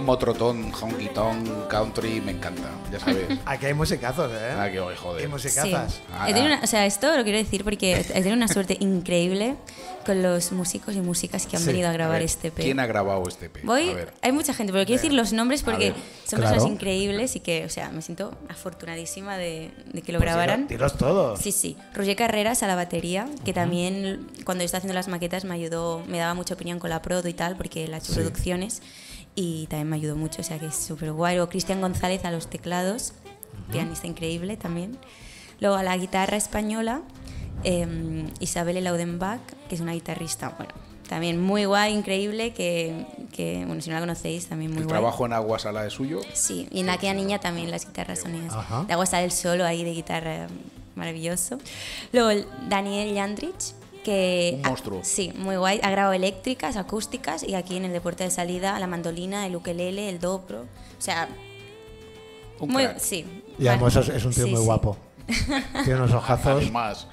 [0.00, 3.38] ritmo trotón, honky tonk, country, me encanta, ya sabes.
[3.44, 4.52] Aquí hay musicazos, ¿eh?
[4.58, 5.22] Ah, que hoy, Hay joder.
[5.22, 5.28] Sí.
[5.28, 6.00] musicazas.
[6.12, 8.76] Ah, He tenido una- o sea, esto lo quiero decir porque he tenido una suerte
[8.80, 9.56] increíble
[10.06, 11.68] con los músicos y músicas que han Sí.
[11.68, 12.62] venido a A grabar ver, este EP.
[12.62, 13.60] ¿Quién ha grabado este P?
[13.64, 14.12] Voy, A ver.
[14.22, 15.92] hay mucha gente, pero quiero decir los nombres porque
[16.26, 16.54] son Claro.
[16.54, 20.66] personas increíbles y que, o sea, me siento afortunadísima de, de que lo Pues grabaran.
[20.66, 21.38] Dilos todos.
[21.40, 21.76] Sí, sí.
[21.94, 26.02] Roger Carreras a la batería, que también cuando yo estaba haciendo las maquetas me ayudó,
[26.08, 28.20] me daba mucha opinión con la Prodo y tal, porque él ha hecho Sí.
[28.20, 28.80] producciones
[29.34, 31.38] y también me ayudó mucho, o sea que es súper guay.
[31.38, 33.12] O Cristian González a los teclados,
[33.70, 34.98] pianista increíble también.
[35.60, 37.02] Luego a la guitarra española,
[37.64, 40.72] eh, Isabel Laudenbach, que es una guitarrista, bueno,
[41.08, 44.94] también muy guay, increíble, que, que, bueno, si no la conocéis, también muy El guay.
[45.00, 46.20] trabajo en agua sala es suyo.
[46.32, 48.54] Sí, y en aquella niña también las guitarras sonidas.
[48.54, 48.84] Ajá.
[48.84, 50.46] De agua está el solo ahí de guitarra
[50.94, 51.58] maravilloso.
[52.12, 54.54] Luego el Daniel Yandrich, que...
[54.62, 55.00] Un monstruo.
[55.02, 55.80] sí, muy guay.
[55.82, 60.08] Ha grabado eléctricas, acústicas y aquí en el deporte de salida la mandolina, el ukelele,
[60.08, 60.62] el dobro.
[60.98, 61.28] O sea,
[62.58, 62.84] Un muy...
[62.84, 62.98] crack.
[62.98, 63.24] Sí.
[63.58, 64.64] Y además Bueno, es, es un tío sí, muy sí.
[64.66, 64.96] guapo.
[65.84, 66.62] Tiene unos ojazos.
[66.62, 67.06] Además,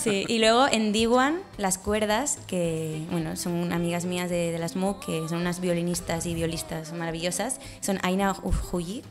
[0.00, 4.76] Sí, y luego en D1, las cuerdas, que bueno, son amigas mías de, de las
[4.76, 9.04] MOOC, que son unas violinistas y violistas maravillosas, son Aina Ujuyik,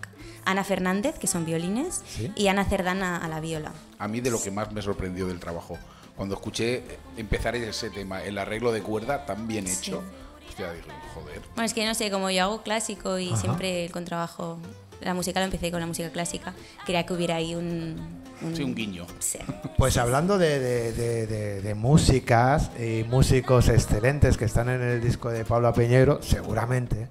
[0.45, 2.31] Ana Fernández, que son violines, Sí.
[2.35, 3.71] y Ana Cerdana a la viola.
[3.99, 5.77] a mí de lo que más me sorprendió del trabajo,
[6.15, 6.83] cuando escuché
[7.17, 9.89] empezar ese tema, el arreglo de cuerda tan bien Sí.
[9.89, 10.03] hecho,
[10.47, 11.41] hostia, dije, joder.
[11.55, 13.37] Bueno, es que no sé, como yo hago clásico y Ajá.
[13.41, 14.59] siempre el contrabajo,
[15.01, 16.53] la música lo empecé con la música clásica,
[16.85, 18.21] quería que hubiera ahí un...
[18.55, 19.05] Sí, un guiño.
[19.19, 19.39] Sí.
[19.77, 25.01] Pues hablando de, de- de- de- de músicas y músicos excelentes que están en el
[25.01, 27.07] disco de Pablo Piñero, seguramente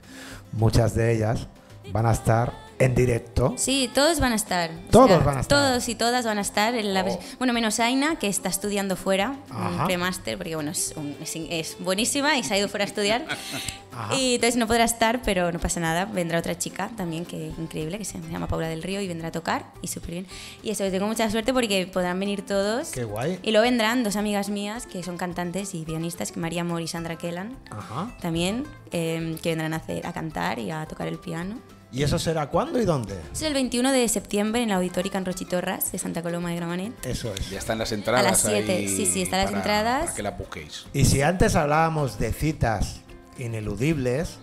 [0.53, 1.49] muchas de ellas
[1.91, 3.55] van a estar en directo.
[3.57, 4.71] Sí, todos van a estar.
[4.89, 5.59] O Todos van a estar.
[5.59, 6.75] Todos y todas van a estar.
[6.75, 7.19] En la, Oh.
[7.39, 9.69] Bueno, menos Aina, que está estudiando fuera, Ajá.
[9.83, 12.89] un premaster, porque bueno, es, un- es, es buenísima y se ha ido fuera a
[12.89, 13.27] estudiar.
[13.95, 14.15] Ajá.
[14.17, 16.07] y entonces no podrá estar, pero no pasa nada.
[16.07, 19.33] Vendrá otra chica también, que increíble, que se llama Paula del Río y vendrá a
[19.33, 20.27] tocar y súper bien.
[20.63, 22.89] Y eso, tengo mucha suerte porque podrán venir todos.
[22.91, 23.39] Qué guay.
[23.43, 26.89] Y luego vendrán dos amigas mías que son cantantes y pianistas, que María Mor y
[26.89, 28.17] Sandra Kellan, Ajá.
[28.23, 31.59] también, eh, que vendrán a, hacer, a cantar y a tocar el piano.
[31.93, 33.15] ¿Y eso será cuándo y dónde?
[33.33, 36.95] Es el 21 de septiembre en la Auditórica en Rochitorras de Santa Coloma de Gramenet.
[37.05, 37.51] Eso es.
[37.51, 38.25] Ya están las entradas.
[38.27, 40.03] A las siete, ahí sí, sí, están las para- entradas.
[40.05, 40.87] Para que la busquéis.
[40.95, 43.01] Y si antes hablábamos de citas
[43.39, 44.39] ineludibles,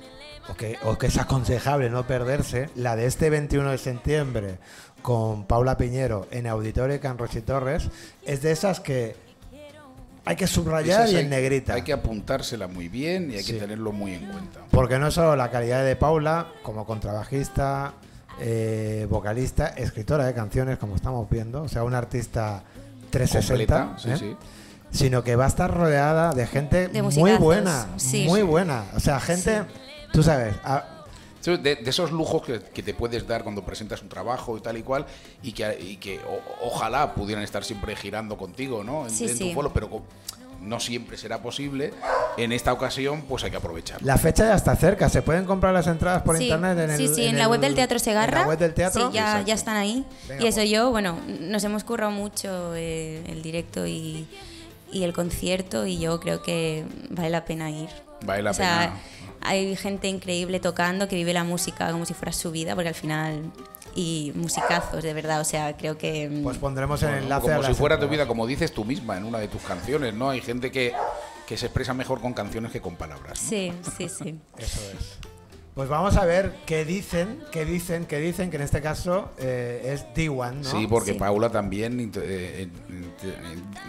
[0.47, 4.57] o que, o que es aconsejable no perderse, la de este 21 de septiembre
[5.01, 7.88] con Paula Piñero en Auditorio Can Rochi Torres
[8.25, 9.15] es de esas que
[10.25, 11.73] hay que subrayar Esas y hay- en negrita.
[11.73, 13.53] Hay que apuntársela muy bien y hay Sí.
[13.53, 14.60] que tenerlo muy en cuenta.
[14.71, 17.93] Porque no es solo la calidad de Paula como contrabajista,
[18.39, 22.63] eh, vocalista, escritora de canciones, como estamos viendo, o sea, una artista
[23.10, 24.17] 360, Completa, sí, ¿eh?
[24.17, 24.38] sí.
[24.91, 28.25] sino que va a estar rodeada de gente De muy buena, sí.
[28.27, 28.86] muy buena.
[28.95, 29.63] O sea, gente,
[30.13, 30.98] tú sabes, a-
[31.43, 34.78] De, de esos lujos que, que te puedes dar cuando presentas un trabajo y tal
[34.78, 35.06] y cual,
[35.41, 39.06] y que, y que o- ojalá pudieran estar siempre girando contigo, ¿no?
[39.06, 39.56] En, Sí, en sí.
[39.73, 40.02] pero
[40.62, 41.93] no siempre será posible.
[42.38, 44.02] En esta ocasión, pues hay que aprovechar.
[44.04, 45.08] la fecha ya está cerca.
[45.10, 46.78] ¿Se pueden comprar las entradas por sí, internet?
[46.78, 48.39] En sí, el, sí, en, la el- web del Teatro Segarra.
[48.39, 49.08] En la web del teatro.
[49.08, 50.06] Sí, ya, ya están ahí.
[50.28, 50.69] Venga, y eso pues.
[50.69, 54.28] yo, bueno, nos hemos currado mucho eh, el directo y,
[54.91, 57.89] y el concierto y yo creo que vale la pena ir.
[58.25, 58.99] Vale la o sea, pena.
[59.41, 62.95] Hay gente increíble tocando que vive la música como si fuera su vida, porque al
[62.95, 63.52] final...
[63.95, 66.30] Y musicazos, de verdad, o sea, creo que...
[66.30, 69.17] mm, Pues pondremos el enlace como a si fuera tu vida, como dices tú misma
[69.17, 70.30] en una de tus canciones, ¿no?
[70.30, 70.93] Hay gente que,
[71.47, 73.41] que se expresa mejor con canciones que con palabras.
[73.41, 73.49] ¿no?
[73.49, 74.39] Sí, sí, sí.
[74.58, 75.17] Eso es.
[75.80, 79.94] Pues vamos a ver qué dicen, qué dicen, qué dicen, que en este caso eh,
[79.94, 80.63] es D1, ¿no?
[80.65, 81.13] Sí, porque.
[81.13, 82.68] Paula también, eh,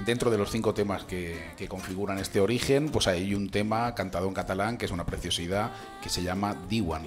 [0.07, 4.29] dentro de los cinco temas que, que, configuran este origen, pues hay un tema cantado
[4.29, 7.01] en catalán que es una preciosidad que se llama D1.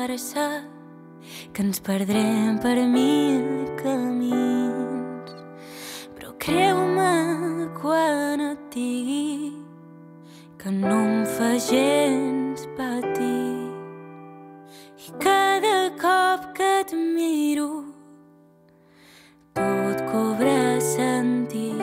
[0.00, 0.64] Trobar-se,
[1.52, 5.32] que ens perdrem per mil camins.
[6.16, 9.52] Però creu-me quan et digui
[10.58, 13.68] que no em fa gens patir.
[15.04, 17.84] I cada cop que et miro,
[19.52, 21.76] tot cobra sentit.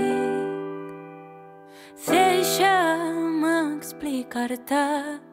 [2.08, 3.46] Deixa'm
[3.78, 5.27] explicar-te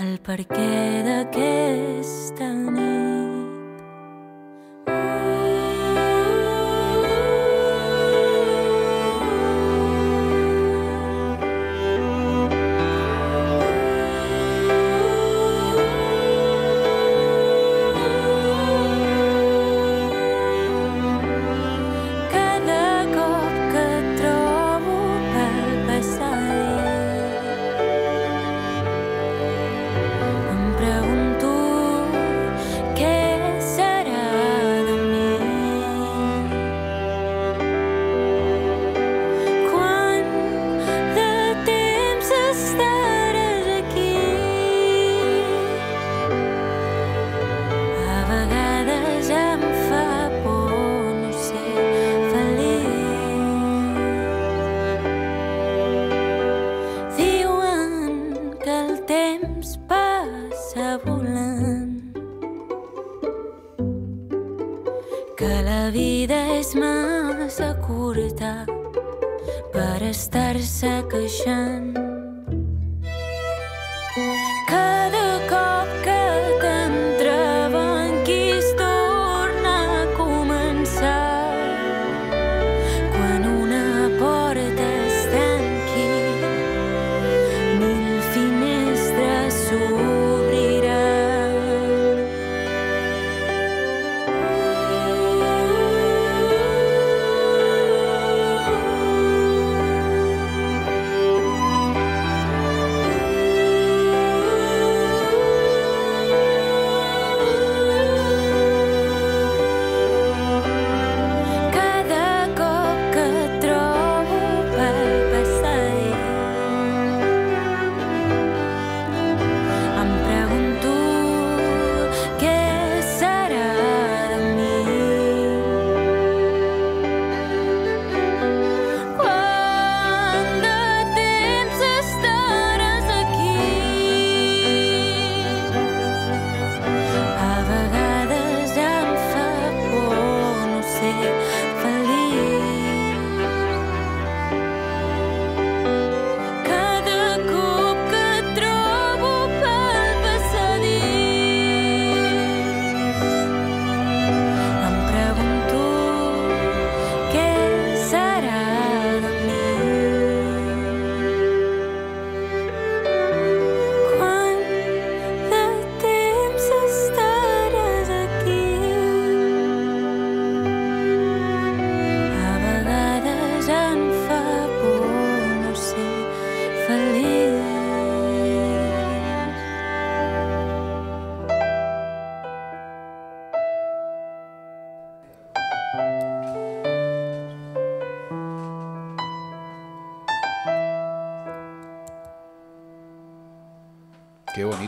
[0.00, 3.41] el perquè d'aquesta nit.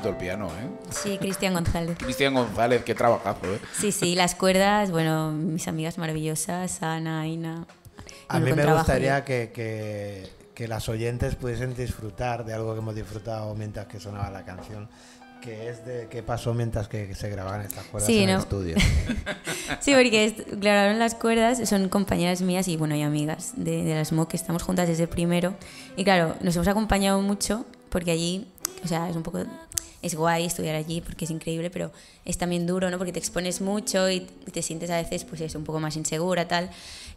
[0.05, 0.68] Bonito el piano, ¿eh?
[0.90, 1.96] Sí, Cristian González.
[1.98, 3.59] Cristian González, qué trabajazo, ¿eh?
[3.78, 7.66] Sí, sí, las cuerdas, bueno, mis amigas maravillosas, Ana, Aina.
[8.28, 12.78] A el mí me gustaría que, que- que las oyentes pudiesen disfrutar de algo que
[12.78, 14.88] hemos disfrutado mientras que sonaba la canción,
[15.42, 18.40] que es de qué pasó mientras que se grababan estas cuerdas Sí, en el ¿no?
[18.42, 18.76] estudio.
[19.80, 24.05] Sí, porque grabaron las cuerdas, son compañeras mías y bueno, y amigas de, de la
[24.05, 25.55] SMOC, que estamos juntas desde primero.
[25.96, 28.46] Y claro, nos hemos acompañado mucho porque allí,
[28.84, 29.40] o sea, es un poco.
[30.05, 31.90] Es guay estudiar allí porque es increíble, pero
[32.26, 32.98] es también duro, ¿no?
[32.98, 36.46] Porque te expones mucho y te sientes a veces, pues eso, un poco más insegura,
[36.46, 36.68] tal.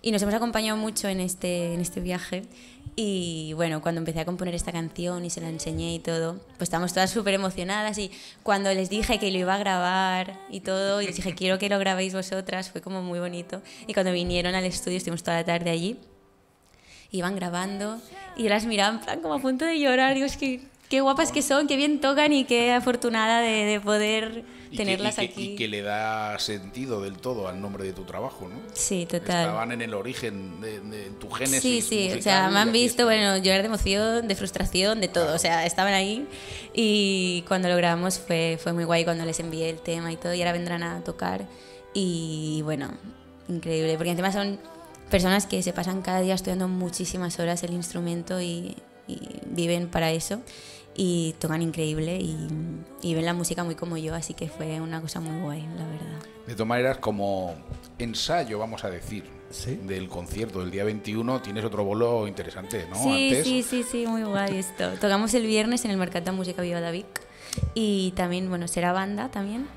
[0.02, 2.44] Y nos hemos acompañado mucho en este, en este viaje
[3.00, 6.64] Y bueno, cuando empecé a componer esta canción y se la enseñé y todo, pues
[6.64, 8.10] estábamos todas súper emocionadas y
[8.42, 11.70] cuando les dije que lo iba a grabar y todo, y les dije quiero que
[11.70, 13.62] lo grabéis vosotras, fue como muy bonito.
[13.86, 16.00] Y cuando vinieron al estudio, estuvimos toda la tarde allí,
[17.12, 18.02] iban grabando
[18.36, 21.32] y las miraba en plan como a punto de llorar, digo, es que qué guapas
[21.32, 25.28] que son, qué bien tocan y qué afortunada de, de poder Y que- tenerlas y
[25.28, 25.44] que, aquí.
[25.52, 28.56] y que le da sentido del todo al nombre de tu trabajo, ¿no?
[28.74, 29.42] Sí, total.
[29.48, 31.62] Estaban en el origen de, de tu génesis.
[31.62, 35.08] Sí, sí, o sea, me y han visto, bueno, llorar de emoción, de frustración, de
[35.10, 36.26] todo, o sea, estaban ahí
[36.74, 40.34] y cuando lo grabamos fue, fue muy guay cuando les envié el tema y todo
[40.34, 41.46] y ahora vendrán a tocar
[41.94, 42.92] y bueno,
[43.50, 44.60] increíble, porque encima son
[45.10, 48.76] personas que se pasan cada día estudiando muchísimas horas el instrumento y,
[49.08, 50.42] y viven para eso
[51.00, 52.36] y tocan increíble y,
[53.02, 55.86] y ven la música muy como yo, así que fue una cosa muy guay, la
[55.88, 56.20] verdad.
[56.48, 57.54] De todas maneras, como
[58.00, 59.80] ensayo, vamos a decir, Sí.
[59.84, 62.96] del concierto del día 21, tienes otro bolo interesante, ¿no?
[63.02, 63.46] Sí, Antes.
[63.46, 64.90] sí, sí, sí, muy guay esto.
[65.00, 67.06] Tocamos el viernes en el Mercat de Música Viva de Vic
[67.74, 69.68] y también, bueno, será banda también.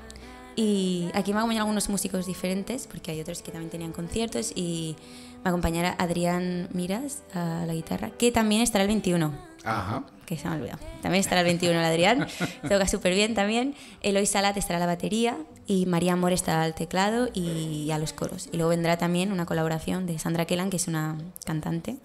[0.57, 4.97] Y aquí me acompañan algunos músicos diferentes, porque hay otros que también tenían conciertos y
[5.43, 9.33] me acompañará Adrián Miras a la guitarra, que también estará el 21
[9.63, 10.03] Ajá.
[10.25, 10.79] que se me ha olvidado.
[11.01, 12.27] También estará el 21 el Adrián,
[12.63, 13.75] toca súper bien también.
[14.01, 15.37] Eloy Salat estará a la batería
[15.67, 18.49] y María Amor estará al teclado y a los coros.
[18.51, 21.97] Y luego vendrá también una colaboración de Sandra Kellan, que es una cantante,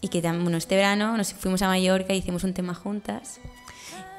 [0.00, 3.40] y que bueno, este verano nos fuimos a Mallorca y hicimos un tema juntas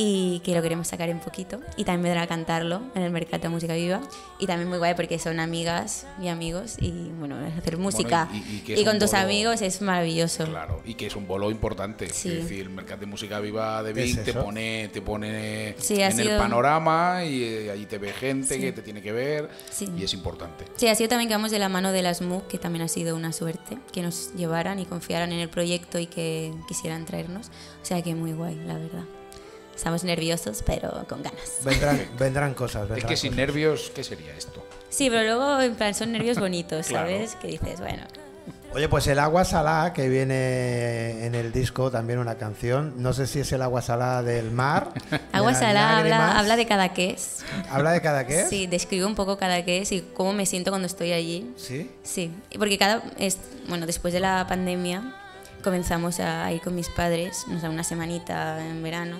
[0.03, 1.59] y que lo queremos sacar en poquito.
[1.77, 4.01] Y también vendrá a cantarlo en el Mercado de Música Viva.
[4.39, 6.89] Y también muy guay porque son amigas y amigos y,
[7.19, 10.45] bueno, hacer música y- y y, con tus bolo- amigos es maravilloso.
[10.45, 12.09] Claro, y que es un bolo importante.
[12.09, 12.29] Sí.
[12.29, 15.75] Es decir, el mercado de música viva de ¿Qué es Vic te pone, te pone
[15.77, 18.59] Sí, en el panorama y eh, ahí te ve gente Sí.
[18.61, 19.87] que te tiene que ver Sí.
[19.95, 20.65] y es importante.
[20.77, 22.87] Sí, ha sido también que vamos de la mano de las MOOC, que también ha
[22.87, 27.49] sido una suerte, que nos llevaran y confiaran en el proyecto y que quisieran traernos.
[27.83, 29.03] O sea que muy guay, la verdad.
[29.75, 31.59] Estamos nerviosos, pero con ganas.
[31.63, 32.83] Vendrán, vendrán cosas.
[32.83, 33.47] Es vendrán que sin cosas.
[33.47, 34.65] nervios, ¿qué sería esto?
[34.89, 37.07] Sí, pero luego en plan son nervios bonitos, Claro.
[37.07, 37.35] ¿sabes?
[37.35, 38.03] Que dices, bueno,
[38.73, 42.93] Oye, pues el agua salada que viene en el disco, también una canción.
[43.03, 44.93] No sé si es el agua salada del mar.
[45.11, 47.43] de Agua las Salada habla, habla de cada que es.
[47.69, 48.45] ¿Habla de cada qué?
[48.45, 51.51] Sí, describe un poco cada que es y cómo me siento cuando estoy allí.
[51.57, 51.91] ¿Sí?
[52.03, 55.15] Sí, porque cada es bueno, después de la pandemia
[55.65, 59.19] comenzamos a ir con mis padres, nos da una semanita en verano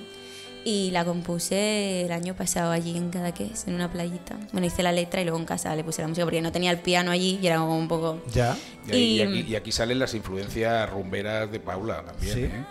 [0.64, 4.36] y la compuse el año pasado allí en Cadaqués, en una playita.
[4.51, 6.72] Bueno, hice la letra y luego en casa le puse la música porque no tenía
[6.72, 8.55] el piano allí y era como un poco Ya.
[8.88, 12.34] Y, ahí- y Y- aquí, y aquí salen las influencias rumberas de Paula también.
[12.36, 12.43] Sí.
[12.43, 12.66] ¿eh?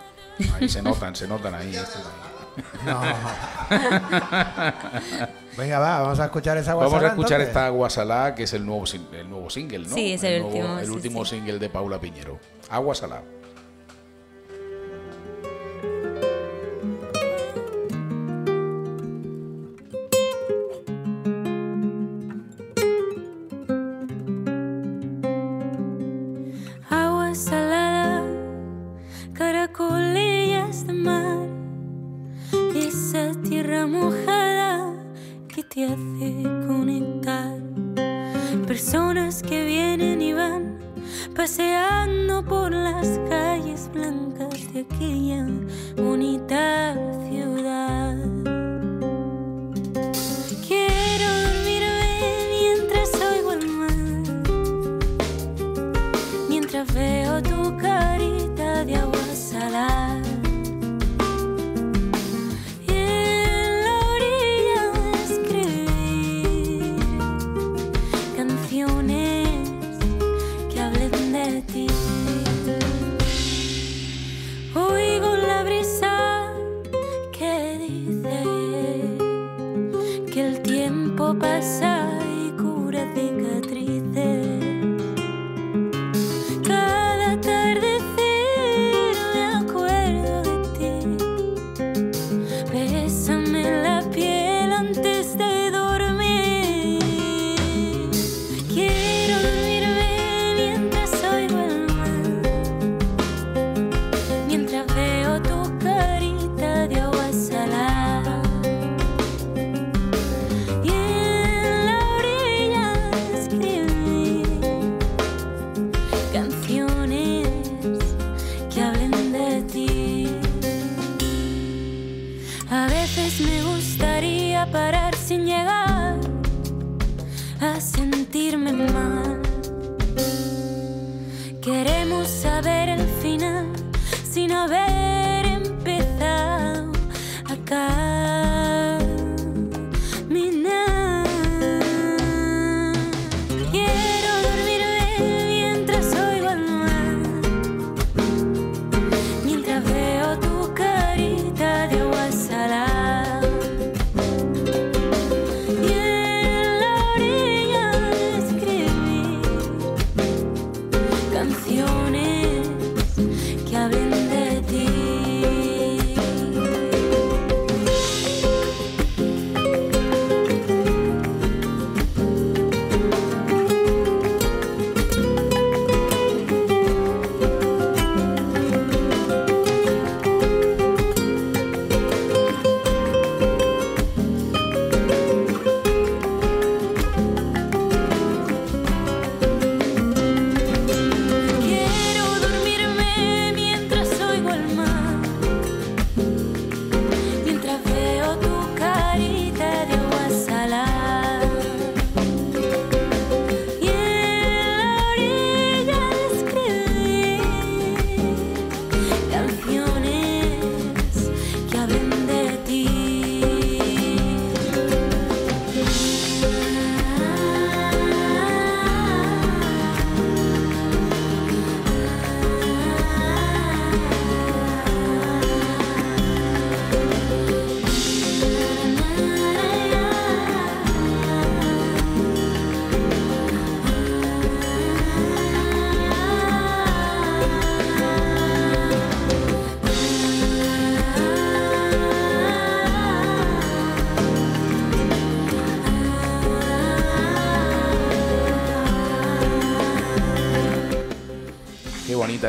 [0.59, 1.73] Ahí se notan, se notan ahí.
[2.85, 3.01] No.
[5.57, 7.47] Venga, va, vamos a escuchar esa agua Vamos a escuchar entonces.
[7.49, 9.93] esta Agua Salá, que es el nuevo, el nuevo single, ¿no?
[9.95, 11.35] Sí, es el nuevo- último, El sí, último sí.
[11.35, 12.39] single de Paula Piñero.
[12.69, 13.21] Agua Salá.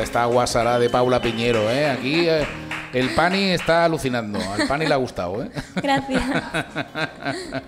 [0.03, 1.89] Esta guasara de Paula Piñero, ¿eh?
[1.89, 2.45] Aquí eh,
[2.93, 4.39] el Pani está alucinando.
[4.39, 5.49] Al Pani le ha gustado, ¿eh?
[5.75, 6.21] Gracias.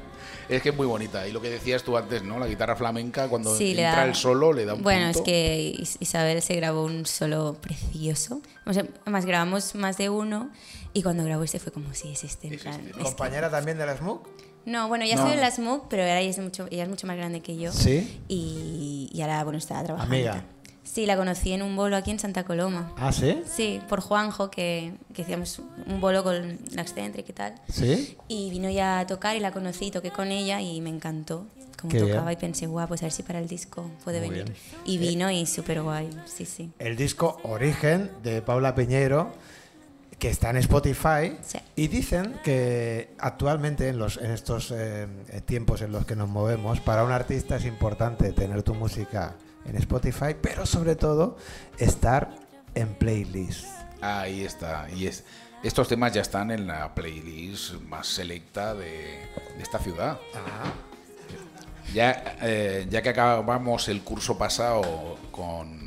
[0.48, 1.28] Es que es muy bonita.
[1.28, 2.38] Y lo que decías tú antes, ¿no?
[2.38, 5.20] La guitarra flamenca, cuando Sí, entra da- el solo, le da un Bueno, punto.
[5.22, 8.42] es que Is- Isabel se grabó un solo precioso.
[8.68, 10.52] O sea, además grabamos más de uno
[10.94, 12.50] y cuando grabó este fue como si es este.
[12.50, 13.02] En plan, este.
[13.02, 14.30] ¿Compañera también de la Smoke?
[14.68, 15.22] No, bueno, ya No.
[15.24, 17.58] estoy en la Smoke, pero ahora ella es mucho, ella es mucho más grande que
[17.58, 17.72] yo.
[17.72, 18.22] Sí.
[18.28, 20.14] Y, y ahora, bueno, está trabajando.
[20.16, 20.44] Amiga.
[20.96, 22.94] Sí, la conocí en un bolo aquí en Santa Coloma.
[22.96, 23.42] ¿Ah, sí?
[23.54, 27.56] Sí, por Juanjo, que, que hacíamos un bolo con la Excentric y tal.
[27.68, 28.16] ¿Sí?
[28.30, 31.92] Y vino ya a tocar y la conocí, toqué con ella y me encantó cómo
[31.92, 32.32] Qué tocaba bien.
[32.32, 34.46] y pensé, guau, pues a ver si para el disco puede Muy venir.
[34.46, 34.58] bien.
[34.86, 36.72] Y vino y súper guay, sí, sí.
[36.80, 39.34] El disco Origen de Paula Piñeiro,
[40.18, 41.36] que está en Spotify.
[41.42, 41.58] Sí.
[41.76, 45.08] Y dicen que actualmente, en, los, en estos eh,
[45.46, 49.36] tiempos en los que nos movemos, para un artista es importante tener tu música
[49.68, 51.38] en Spotify, pero sobre todo
[51.78, 52.36] estar
[52.74, 53.68] en playlist.
[54.02, 54.88] Ahí está.
[54.92, 55.24] Y es,
[55.64, 60.20] estos temas ya están en la playlist más selecta de, de esta ciudad.
[61.94, 65.85] Ya, eh, ya que acabamos el curso pasado con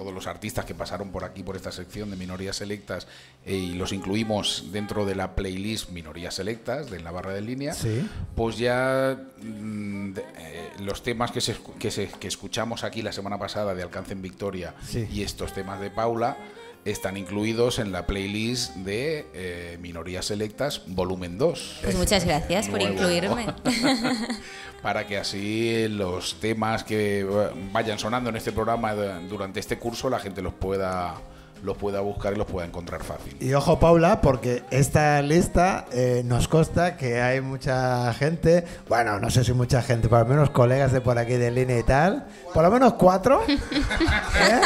[0.00, 3.06] todos los artistas que pasaron por aquí, por esta sección de minorías selectas,
[3.44, 7.74] eh, y los incluimos dentro de la playlist Minorías Selectas de la barra de línea,
[7.74, 8.08] Sí.
[8.34, 13.12] pues ya mm, de- eh, los temas que, se, que, se- que escuchamos aquí la
[13.12, 15.06] semana pasada de Alcance en Victoria Sí.
[15.12, 16.38] y estos temas de Paula
[16.84, 21.80] están incluidos en la playlist de eh, Minorías Selectas volumen 2.
[21.82, 22.94] Pues muchas gracias por Nuevo.
[22.94, 23.46] incluirme.
[24.82, 27.26] para que así los temas que eh,
[27.72, 31.16] vayan sonando en este programa de- durante este curso la gente los pueda
[31.62, 33.36] los pueda buscar y los pueda encontrar fácil.
[33.40, 39.30] Y ojo, Paula, porque esta lista eh, nos consta que hay mucha gente, bueno, no
[39.30, 42.26] sé si mucha gente, pero al menos colegas de por aquí de línea y tal,
[42.54, 44.60] por lo menos cuatro, ¿eh?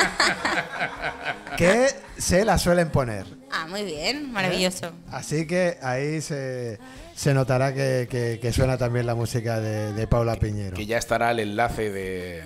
[1.56, 1.86] que
[2.18, 3.26] se la suelen poner.
[3.52, 4.90] ah, muy bien, maravilloso.
[5.10, 6.78] Así que ahí se,
[7.14, 10.76] se notará que, que- que suena también la música de, de Paula Piñero.
[10.76, 12.42] Que ya estará el enlace de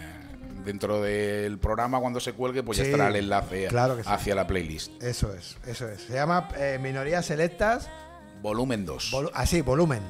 [0.69, 4.09] dentro del programa cuando se cuelgue, pues ya estará el enlace claro que sí.
[4.13, 5.03] hacia la playlist.
[5.03, 6.03] Eso es, eso es.
[6.03, 7.89] Se llama eh, Minorías Selectas,
[8.43, 9.11] Volumen 2.
[9.13, 10.01] volu- así, volumen.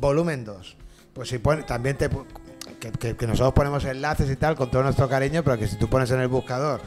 [0.00, 0.76] Volumen 2.
[1.12, 2.08] Pues si pone, también te
[2.80, 5.76] que, que- que nosotros ponemos enlaces y tal con todo nuestro cariño, pero que si
[5.76, 6.80] tú pones en el buscador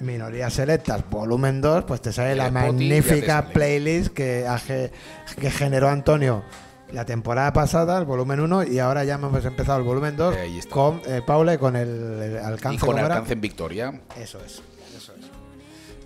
[0.00, 3.54] Minorías Selectas volumen 2, pues te sale la magnífica sale.
[3.54, 4.46] playlist que,
[5.40, 6.42] que generó Antonio
[6.92, 10.60] la temporada pasada, el volumen 1, y ahora ya hemos empezado el volumen 2 Eh,
[10.70, 12.76] con eh, Paula y con el, el alcance.
[12.76, 14.00] y con alcance en Victoria.
[14.16, 14.62] Eso es,
[14.96, 15.26] eso es.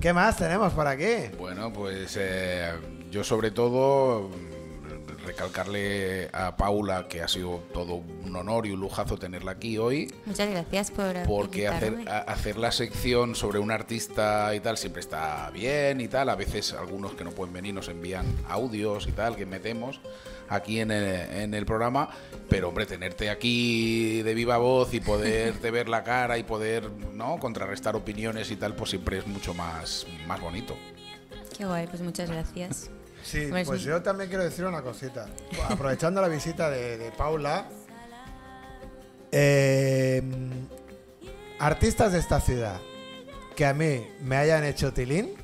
[0.00, 1.30] ¿Qué más tenemos por aquí?
[1.38, 2.70] Bueno, pues eh,
[3.10, 8.80] yo sobre todo mm, recalcarle a Paula que ha sido todo un honor y un
[8.80, 10.12] lujazo tenerla aquí hoy.
[10.26, 15.00] Muchas gracias por Porque hacer, a- hacer la sección sobre un artista y tal siempre
[15.00, 16.28] está bien y tal.
[16.28, 20.00] A veces algunos que no pueden venir nos envían audios y tal que metemos
[20.48, 22.08] aquí en el, en el programa.
[22.48, 27.38] Pero hombre, tenerte aquí de viva voz y poderte ver la cara y poder ¿no?
[27.38, 30.76] contrarrestar opiniones y tal, pues siempre es mucho más, más bonito.
[31.56, 32.90] Qué guay, pues muchas gracias.
[33.22, 35.26] Sí, Pues- pues yo también quiero decir una cosita.
[35.68, 37.66] Aprovechando la visita de, de Paula,
[39.32, 40.22] eh,
[41.58, 42.80] artistas de esta ciudad
[43.56, 45.34] que a mí me hayan hecho tilín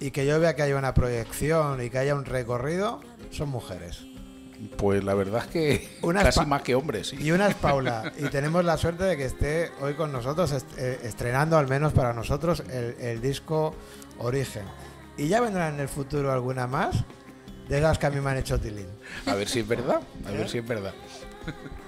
[0.00, 4.04] y que yo vea que haya una proyección y que haya un recorrido, son mujeres.
[4.76, 7.16] Pues la verdad es que Una casi más que hombres, sí.
[7.20, 8.12] Y una es Paula.
[8.18, 11.92] Y tenemos la suerte de que esté hoy con nosotros, est- eh, estrenando al menos
[11.92, 13.74] para nosotros el, el disco
[14.18, 14.64] Origen.
[15.18, 16.96] Y ya vendrá en el futuro alguna más
[17.68, 18.86] de esas que a mí me han hecho tilín.
[19.26, 20.36] A ver si es verdad, a ¿Eh?
[20.36, 20.94] ver si es verdad.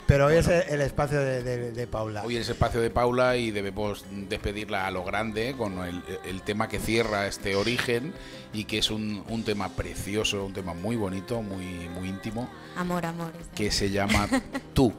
[0.06, 2.22] Pero hoy es el, el espacio de, de- de Paula.
[2.24, 6.66] Hoy es espacio de Paula y debemos despedirla a lo grande con el, el tema
[6.68, 8.14] que cierra este origen
[8.54, 13.04] y que es un, un tema precioso, un tema muy bonito, muy, muy íntimo, Amor,
[13.04, 13.32] amor.
[13.54, 14.26] que se llama
[14.72, 14.94] Tú.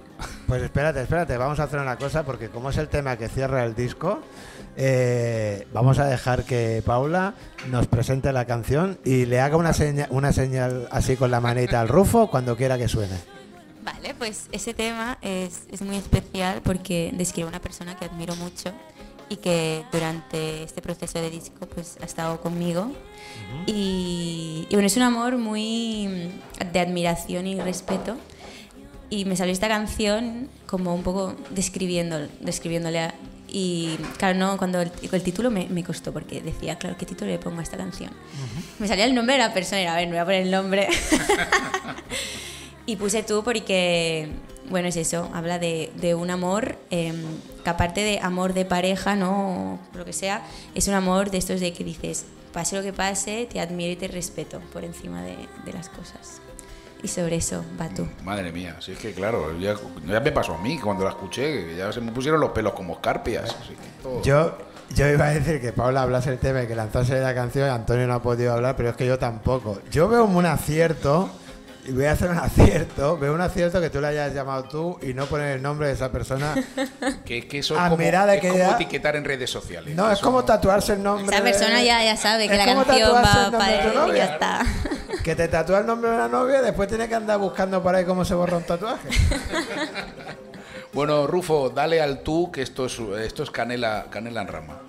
[0.46, 3.64] Pues espérate, espérate, vamos a hacer una cosa porque como es el tema que cierra
[3.66, 4.20] el disco,
[4.78, 7.34] eh, vamos a dejar que Paula
[7.72, 11.82] nos presente la canción y le haga una, seña- una señal así con la manita
[11.82, 13.16] al Rufo cuando quiera que suene.
[13.94, 18.36] Vale, pues ese tema es, es muy especial porque describe a una persona que admiro
[18.36, 18.72] mucho
[19.30, 22.92] y que durante este proceso de disco pues ha estado conmigo.
[23.66, 28.16] y, y bueno, es un amor muy mm, de admiración y respeto.
[29.10, 33.16] Y me salió esta canción como un poco describiendo, describiéndole a-
[33.52, 37.32] y claro, no, cuando el, el título me, me costó porque decía, claro, ¿qué título
[37.32, 38.12] le pongo a esta canción?
[38.78, 40.42] Me salía el nombre de la persona y era, a ver, me voy a poner
[40.44, 40.88] el nombre.
[42.90, 44.30] Y puse tú porque,
[44.70, 47.22] bueno, es eso, habla de, de un amor em,
[47.64, 49.74] que aparte de amor de pareja, ¿no?
[49.94, 52.92] O lo que sea, es un amor de estos de que dices, pase lo que
[52.92, 55.36] pase, te admiro y te respeto por encima de,
[55.66, 56.42] de las cosas.
[57.04, 58.08] Y sobre eso va tú.
[58.24, 59.76] Madre mía, si es que claro, ya,
[60.08, 62.74] ya me pasó a mí cuando la escuché, que ya se me pusieron los pelos
[62.74, 63.56] como escarpias.
[63.62, 64.58] así que todo- Yo,
[64.96, 67.72] yo iba a decir que Paula hablase el tema y que lanzase la canción y
[67.72, 69.80] Antonio no ha podido hablar, pero es que yo tampoco.
[69.92, 71.30] Yo veo un acierto,
[71.86, 75.00] y voy a hacer un acierto, veo un acierto que tú le hayas llamado tú
[75.02, 76.54] y no poner el nombre de esa persona.
[77.26, 79.96] que, que eso es, como, es que como ya- etiquetar en redes sociales.
[79.96, 81.36] No, es Eso como tatuarse el nombre.
[81.36, 84.16] Esa de- persona ya, ya sabe que la canción va para él y novia.
[84.16, 84.66] ya está.
[85.24, 87.94] Que te tatúa el nombre de una novia y después tiene que andar buscando por
[87.94, 89.10] ahí cómo se borra un tatuaje.
[90.92, 94.80] Bueno, Rufo, dale al tú, que esto es, esto es canela, canela en rama.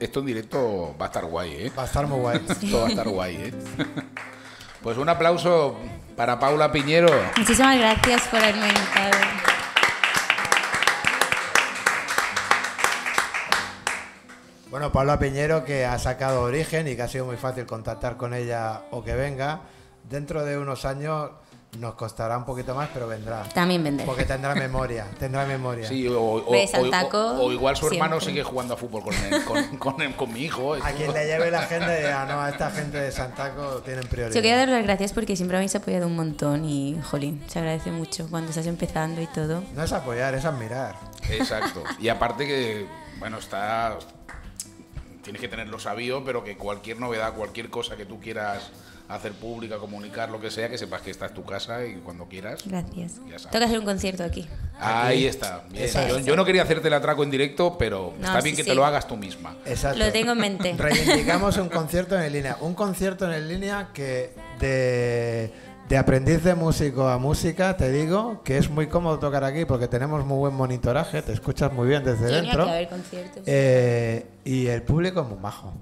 [0.00, 1.72] Esto en directo va a estar guay, ¿eh?
[1.76, 2.40] Va a estar muy guay.
[2.48, 3.54] Esto va a estar guay, ¿eh?
[4.82, 5.76] Pues un aplauso
[6.16, 7.08] para Paula Piñero.
[7.36, 9.18] Muchísimas gracias por haberme invitado.
[14.70, 18.34] Bueno, Paula Piñero que ha sacado origen y que ha sido muy fácil contactar con
[18.34, 19.62] ella o que venga.
[20.08, 21.30] Dentro de unos años
[21.78, 23.42] nos costará un poquito más, pero vendrá.
[23.50, 24.06] También vender.
[24.06, 25.86] Porque tendrá memoria, tendrá memoria.
[25.86, 28.26] Sí, o, o- o- taco o- o igual su hermano siempre.
[28.30, 30.74] sigue jugando a fútbol con, él- con, con, él- con mi hijo.
[30.74, 34.06] A quien le lleve la agenda y diga, no, a esta gente de Santaco tienen
[34.08, 34.34] prioridad.
[34.34, 37.90] Yo quería dar las gracias porque siempre habéis apoyado un montón y, jolín, se agradece
[37.92, 39.62] mucho cuando estás empezando y todo.
[39.74, 40.96] No es apoyar, es admirar.
[41.28, 41.84] Exacto.
[42.00, 42.86] Y aparte que,
[43.18, 43.98] bueno, está...
[45.22, 48.70] Tienes que tenerlo sabido, pero que cualquier novedad, cualquier cosa que tú quieras
[49.08, 52.26] hacer pública, comunicar, lo que sea, que sepas que esta es tu casa y cuando
[52.26, 52.60] quieras.
[52.66, 53.14] Gracias.
[53.28, 53.42] Ya sabes.
[53.50, 54.46] Tengo que hacer un concierto aquí.
[54.78, 55.64] Ahí está.
[55.70, 55.88] Bien.
[56.08, 58.62] Yo, yo no quería hacerte el atraco en directo, pero No, está sí, bien que
[58.64, 58.68] sí.
[58.68, 59.56] te lo hagas tú misma.
[59.64, 59.98] Exacto.
[59.98, 60.74] Lo tengo en mente.
[60.78, 62.58] Reivindicamos un concierto en línea.
[62.60, 65.52] Un concierto en línea que de,
[65.88, 69.88] de aprendiz de músico a música, te digo que es muy cómodo tocar aquí porque
[69.88, 72.64] tenemos muy buen monitoraje, te escuchas muy bien desde Tenía dentro.
[72.66, 73.42] que haber conciertos.
[73.46, 75.72] Eh, y el público es muy majo.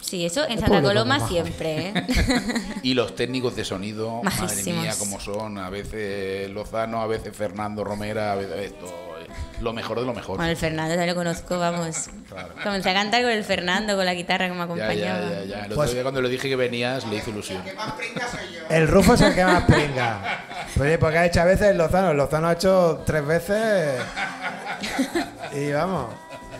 [0.00, 2.06] Sí, eso en Santa Coloma siempre, ¿eh?
[2.82, 4.82] Y los técnicos de sonido, madre Majísimos.
[4.84, 5.58] mía, como son.
[5.58, 8.86] A veces Lozano, a veces Fernando Romera, a veces esto.
[8.86, 9.26] eh,
[9.60, 10.36] Lo mejor de lo mejor.
[10.36, 12.08] Bueno, el Fernando ya lo conozco, vamos.
[12.28, 12.48] Claro.
[12.62, 14.94] Comencé a cantar con el Fernando, con la guitarra que me acompañaba.
[14.94, 15.56] ya, ya, ya.
[15.58, 17.60] El otro Pues- día cuando le dije que venías, le hizo ilusión.
[18.70, 20.44] El Rufo es el que más pringa.
[20.80, 22.14] Oye, porque ha hecho a veces Lozano.
[22.14, 24.00] Lozano ha hecho tres veces.
[25.52, 26.06] Y vamos.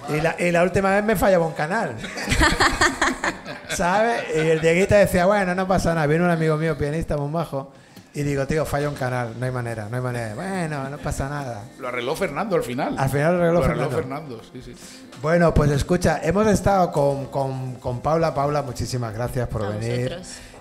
[0.09, 1.94] Y la, y la última vez me fallaba un canal.
[3.70, 4.22] ¿Sabes?
[4.34, 6.06] Y el Dieguita decía, bueno, no pasa nada.
[6.06, 7.72] Viene un amigo mío, pianista, muy majo.
[8.14, 9.34] Y digo, tío, falla un canal.
[9.38, 10.34] No hay manera, no hay manera.
[10.34, 11.62] Bueno, no pasa nada.
[11.78, 12.94] Lo arregló Fernando al final.
[12.98, 13.96] Al final lo arregló Fernando.
[13.96, 14.74] Fernando, sí, sí.
[15.22, 18.34] Bueno, pues escucha, hemos estado con, con- con Paula.
[18.34, 20.18] Paula, muchísimas gracias por A venir.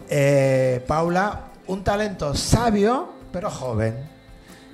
[0.10, 3.96] Eh, Paula, un talento sabio, pero joven.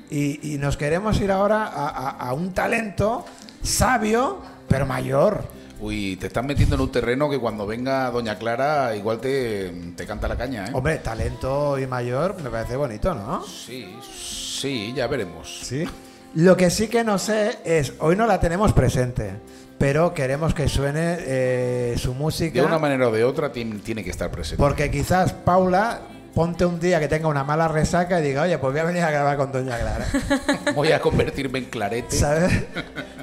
[0.10, 3.24] Y, y nos queremos ir ahora a, a- a un talento
[3.62, 4.42] sabio,
[4.74, 5.44] pero mayor.
[5.80, 10.08] Uy, te estás metiendo en un terreno que cuando venga Doña Clara igual te, te
[10.08, 10.72] canta la caña, ¿eh?
[10.74, 13.46] Hombre, talento y mayor me parece bonito, ¿no?
[13.46, 15.60] Sí, sí, ya veremos.
[15.62, 15.88] Sí.
[16.34, 19.34] Lo que sí que no sé es, hoy no la tenemos presente,
[19.78, 22.60] pero queremos que suene eh, su música.
[22.60, 24.58] De una manera o de otra tiene, tiene que estar presente.
[24.58, 26.02] Porque quizás Paula
[26.34, 29.04] ponte un día que tenga una mala resaca y diga, oye, pues voy a venir
[29.04, 30.08] a grabar con Doña Clara.
[30.76, 32.16] Voy a convertirme en clarete.
[32.16, 32.52] ¿Sabes?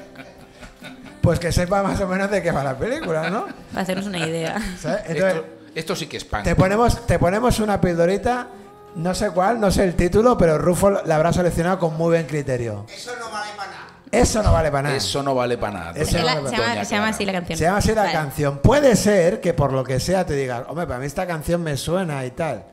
[1.21, 3.45] Pues que sepa más o menos de qué va la película, ¿no?
[3.71, 4.59] Para hacernos una idea.
[4.79, 5.01] ¿Sabes?
[5.07, 5.45] Entonces, Esto,
[5.75, 6.43] esto sí que es pan.
[6.43, 8.47] te ponemos, te ponemos una pildorita,
[8.95, 12.25] no sé cuál, no sé el título, pero Rufo la habrá seleccionado con muy buen
[12.25, 12.85] criterio.
[12.93, 13.81] Eso no vale para nada.
[14.11, 14.95] Eso no vale para nada.
[14.97, 15.91] Eso no vale para nada.
[15.95, 17.57] Eso Se, no la- vale se para llama, Doña se llama así la canción.
[17.59, 18.13] Se llama así la Vale.
[18.13, 18.57] canción.
[18.59, 21.77] Puede ser que por lo que sea te digas, hombre, para mí esta canción me
[21.77, 22.63] suena y tal.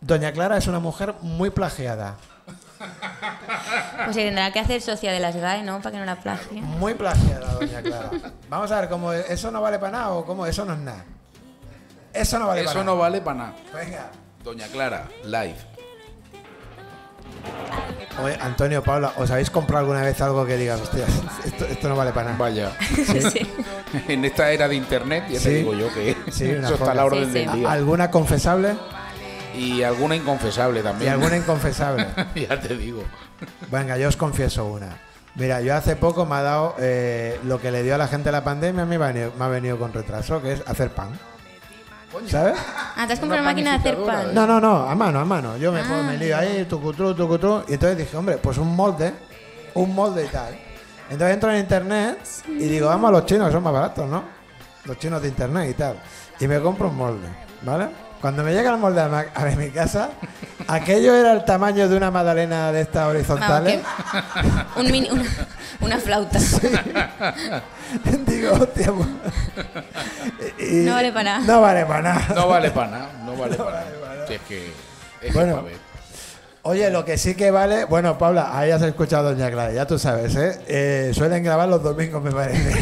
[0.00, 2.16] Doña Clara es una mujer muy plagiada.
[4.04, 5.78] Pues se tendrá que hacer socia de las GAE, ¿no?
[5.80, 6.60] Para que no la plagie.
[6.60, 8.10] Muy plagiada, Doña Clara.
[8.48, 10.78] Vamos a ver cómo es- eso no vale para nada o cómo eso no es
[10.80, 11.04] nada.
[12.12, 12.94] Eso no vale para Eso nada.
[12.94, 13.52] no vale para nada.
[13.74, 14.10] Venga.
[14.42, 15.56] Doña Clara, live.
[18.22, 21.08] Oye, Antonio, Paula, ¿os habéis comprado alguna vez algo que digas, hostias,
[21.44, 22.38] esto, esto no vale para nada?
[22.38, 22.72] Vaya.
[22.80, 23.46] Sí.
[24.08, 25.44] en esta era de internet, ya Sí.
[25.44, 27.70] te digo yo que eso está a la orden Sí, del día.
[27.70, 28.74] ¿Alguna confesable?
[29.56, 31.12] Y alguna inconfesable Y también.
[31.12, 32.06] alguna inconfesable.
[32.34, 33.02] ya te digo.
[33.70, 34.88] Venga, yo os confieso una.
[35.36, 38.30] Mira, yo hace poco me ha dado eh, lo que le dio a la gente
[38.30, 40.90] la pandemia, a mí me ha venido, me ha venido con retraso, que es hacer
[40.90, 41.08] pan.
[42.28, 42.54] ¿Sabes?
[42.96, 44.32] Ah, ¿te has comprado Una máquina de hacer pan?
[44.32, 45.56] No, no, no, a mano, a mano.
[45.56, 47.64] Yo me, Ah, pongo- me lío ahí, tucutru, tucutru.
[47.68, 49.12] Y entonces dije, hombre, pues un molde,
[49.74, 50.56] un molde y tal.
[51.10, 54.22] Entonces entro en internet y digo, vamos a los chinos, son más baratos, ¿no?
[54.84, 55.96] Los chinos de internet y tal.
[56.38, 57.26] Y me compro un molde,
[57.62, 57.88] ¿vale?
[58.24, 60.08] Cuando me llega el molde a, ma- a mi casa,
[60.66, 63.82] aquello era el tamaño de una magdalena de estas horizontales.
[63.82, 64.24] Vamos,
[64.74, 65.24] que- un mini- una,
[65.82, 66.38] una flauta.
[68.26, 68.92] Digo, hostia.
[68.94, 69.08] pues".
[70.58, 71.44] Y- No vale para nada.
[71.44, 72.26] No vale para nada.
[72.34, 73.08] No vale para nada.
[73.26, 74.26] No vale para nada.
[74.26, 74.68] Si es que.
[74.68, 74.72] Es
[75.20, 75.62] que Bueno.
[76.66, 79.86] Oye, lo que sí que vale, bueno, Paula, ahí has escuchado a Doña Clara, ya
[79.86, 80.58] tú sabes, ¿eh?
[80.66, 82.72] Eh, suelen grabar los domingos, me parece.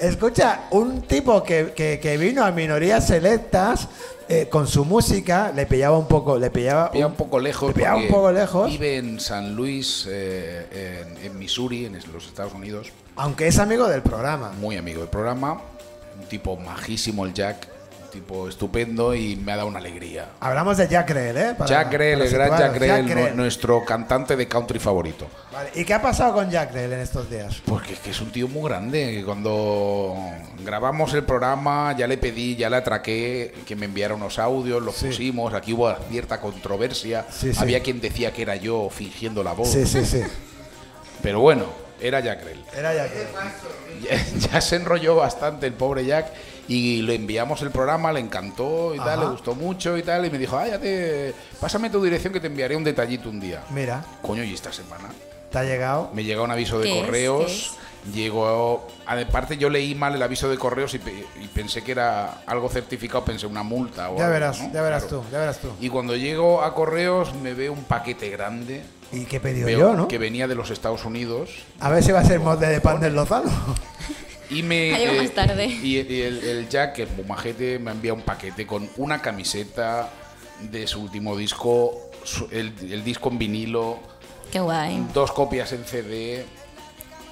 [0.00, 3.86] Escucha, un tipo que, que- que vino a minorías selectas
[4.28, 7.68] eh, con su música, le pillaba un poco, le pillaba, Pilla un- un poco lejos.
[7.68, 8.68] le pillaba un poco lejos.
[8.70, 12.88] Vive en San Luis, eh, en, en Missouri, en los Estados Unidos.
[13.14, 14.50] aunque es amigo del programa.
[14.60, 15.60] Muy amigo del programa.
[16.20, 17.68] Un tipo majísimo, el Jack.
[18.12, 20.32] Tipo estupendo y me ha dado una alegría.
[20.40, 21.54] Hablamos de Jack Rell, ¿eh?
[21.56, 22.58] Para- Jack Rell, para el gran.
[22.58, 23.36] Jack Rell, Jack nu- Rell.
[23.36, 25.26] nuestro cantante de country favorito.
[25.52, 27.62] Vale, ¿Y qué ha pasado con Jack Rell en estos días?
[27.64, 29.22] Porque es que es un tío muy grande.
[29.24, 30.14] Cuando
[30.64, 34.94] grabamos el programa ya le pedí, ya le atraqué que me enviara unos audios, los
[34.96, 35.06] Sí.
[35.06, 37.24] pusimos, aquí hubo cierta controversia.
[37.30, 37.58] Sí, sí.
[37.60, 39.68] Había quien decía que era yo fingiendo la voz.
[39.72, 40.22] Sí, sí, sí.
[41.22, 41.64] Pero bueno,
[42.00, 42.60] era Jack Rell.
[42.76, 43.26] Era Jack Rell.
[44.02, 46.26] Ya, ya se enrolló bastante el pobre Jack
[46.74, 50.24] y le enviamos el programa, le encantó y tal, le gustó mucho y tal.
[50.26, 51.34] Y me dijo, ah, ya te.
[51.60, 53.62] Pásame tu dirección que te enviaré un detallito un día.
[53.70, 55.08] Mira, Coño, y esta semana
[55.50, 56.10] te ha llegado.
[56.14, 57.76] me llega un aviso de correos.
[58.12, 58.88] Llegó.
[59.06, 62.68] Aparte, yo leí mal el aviso de correos y, pe- y pensé que era algo
[62.68, 64.72] certificado, pensé una multa o Ya algo, verás, ¿no?
[64.72, 65.20] ya verás Claro.
[65.20, 65.68] tú, ya verás tú.
[65.80, 68.82] Y cuando llego a correos, me veo un paquete grande.
[69.12, 70.08] ¿Y qué pedido yo, no?
[70.08, 71.50] Que venía de los Estados Unidos.
[71.78, 73.50] A ver si va a ser molde de pan del Lozano.
[74.52, 74.92] Y me.
[74.94, 75.66] Ha llegado más tarde.
[75.66, 80.10] Y, y el, el Jack, el bumajete, me envía un paquete con una camiseta
[80.60, 83.98] de su último disco, su- el, el disco en vinilo,
[84.52, 85.04] Qué guay.
[85.14, 86.44] dos copias en CD,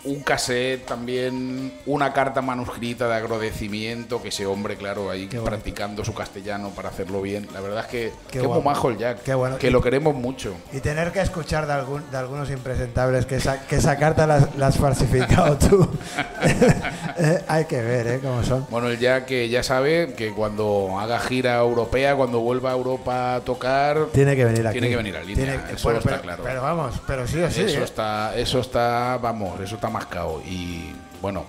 [0.04, 6.14] un cassette también, una carta manuscrita de agradecimiento, que ese hombre, claro, ahí practicando su
[6.14, 7.46] castellano para hacerlo bien.
[7.52, 9.58] La verdad es que Qué qué, majo el Jack, Qué bueno.
[9.58, 10.54] que Y- lo queremos mucho.
[10.72, 14.36] Y tener que escuchar de, algún, de algunos impresentables que esa, que esa carta la,
[14.36, 15.88] has- la has falsificado tú.
[17.22, 18.20] Eh, hay que ver, ¿eh?
[18.22, 18.66] Cómo son.
[18.70, 23.34] Bueno, el Jack que ya sabe que cuando haga gira europea, cuando vuelva a Europa
[23.34, 24.72] a tocar, Tiene que venir aquí.
[24.78, 26.42] Tiene que venir a línea, eso está pero, claro.
[26.42, 27.62] Pero vamos, pero sí o sí.
[27.62, 27.84] eso ¿eh?
[27.84, 30.40] está, eso está, vamos, eso está mascado.
[30.46, 31.44] Y bueno,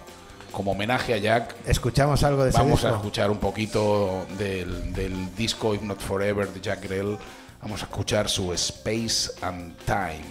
[0.51, 2.97] como homenaje a Jack, Escuchamos algo de ese vamos a disco.
[2.97, 7.17] escuchar un poquito del, del disco If Not Forever de Jack Grell.
[7.61, 10.25] Vamos a escuchar su Space and Time.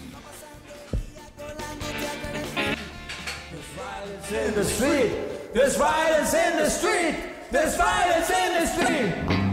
[4.30, 5.12] in the street.
[5.52, 7.16] There's violence in the street.
[7.50, 9.49] There's violence in the street.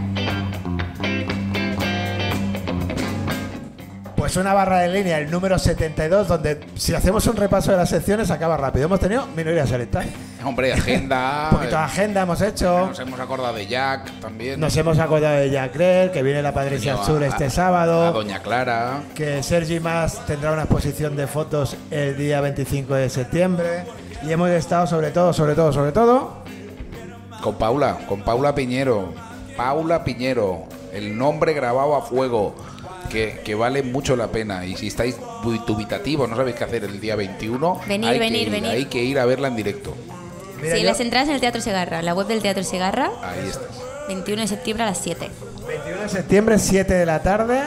[4.18, 7.88] Pues una barra de línea, el número 72, donde si hacemos un repaso de las
[7.88, 8.86] secciones acaba rápido.
[8.86, 10.02] Hemos tenido minoría selecta.
[10.44, 11.48] Hombre, agenda.
[11.52, 12.86] Un poquito de agenda hemos hecho.
[12.88, 14.58] Nos hemos acordado de Jack también.
[14.58, 18.12] Nos hemos acordado de Jack Rell, que viene la Patricia Sur a- este A sábado.
[18.12, 19.02] Doña Clara.
[19.14, 23.84] Que Sergi Más tendrá una exposición de fotos el día 25 de septiembre.
[24.26, 26.42] Y hemos estado sobre todo, sobre todo, sobre todo.
[27.40, 29.12] Con Paula, con Paula Piñero.
[29.56, 32.54] Paula Piñero, el nombre grabado a fuego,
[33.08, 34.64] que, que vale mucho la pena.
[34.66, 38.20] Y si estáis muy dubitativos, no sabéis qué hacer el día 21, Venir, hay, que
[38.20, 38.70] venir, ir, venir.
[38.70, 39.94] hay que ir a verla en directo.
[40.60, 43.48] Mira, sí, yo- las entradas en el Teatro Segarra, la web del Teatro Segarra, Ahí
[43.48, 43.62] estás.
[44.08, 45.28] 21 de septiembre a las 7.
[45.66, 47.60] 21 de septiembre, 7 de la tarde,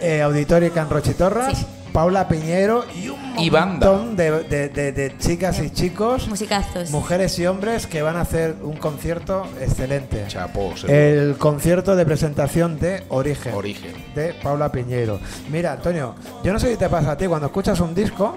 [0.00, 1.66] eh, Auditorio Can Rochitorras, Sí.
[1.92, 3.90] Paula Piñero y un Y banda.
[3.90, 6.90] montón de, de- de- de chicas y chicos, Musicazos.
[6.90, 10.24] mujeres y hombres que van a hacer un concierto excelente.
[10.28, 10.72] Chapo.
[10.88, 13.54] El concierto de presentación de Origen.
[13.54, 13.92] Origen.
[14.14, 15.18] De Paula Piñero.
[15.50, 18.36] Mira, Antonio, yo no sé si te pasa a ti, cuando escuchas un disco,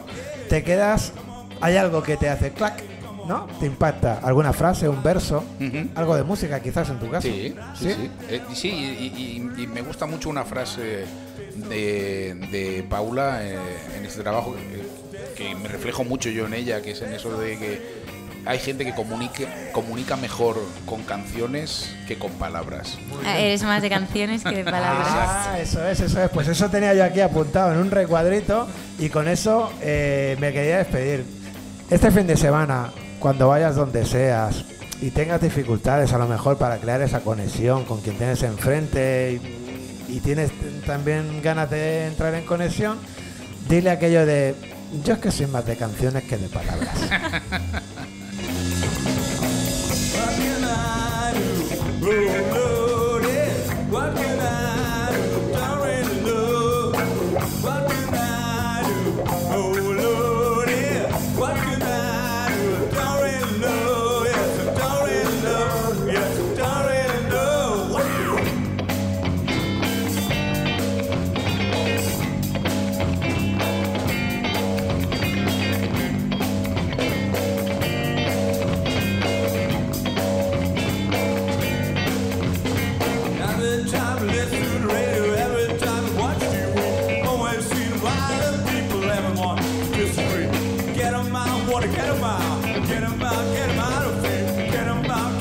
[0.50, 1.14] te quedas.
[1.62, 2.82] Hay algo que te hace clac,
[3.28, 3.46] ¿no?
[3.60, 4.20] Te impacta.
[4.24, 5.90] Alguna frase, un verso, Ujú.
[5.96, 7.28] algo de música quizás en tu caso.
[7.28, 8.10] Sí, sí, sí.
[8.30, 11.06] Eh, sí, y, y- y me gusta mucho una frase
[11.56, 13.58] de, de Paula eh,
[13.98, 17.38] en este trabajo que, que me reflejo mucho yo en ella, que es en eso
[17.38, 18.08] de que
[18.46, 22.98] hay gente que comunique, comunica mejor con canciones que con palabras.
[23.26, 25.08] Ah, eres más de canciones que de palabras.
[25.10, 26.30] Ah, eso es, eso es.
[26.30, 28.66] Pues eso tenía yo aquí apuntado en un recuadrito
[29.00, 31.26] y con eso eh, me quería despedir.
[31.90, 32.90] Este fin de semana,
[33.20, 34.64] cuando vayas donde seas
[35.02, 39.40] y tengas dificultades a lo mejor para crear esa conexión con quien tienes enfrente
[40.08, 40.52] y, y tienes
[40.86, 42.98] también ganas de entrar en conexión,
[43.70, 44.56] dile aquello de
[45.04, 46.98] yo es que soy más de canciones que de palabras.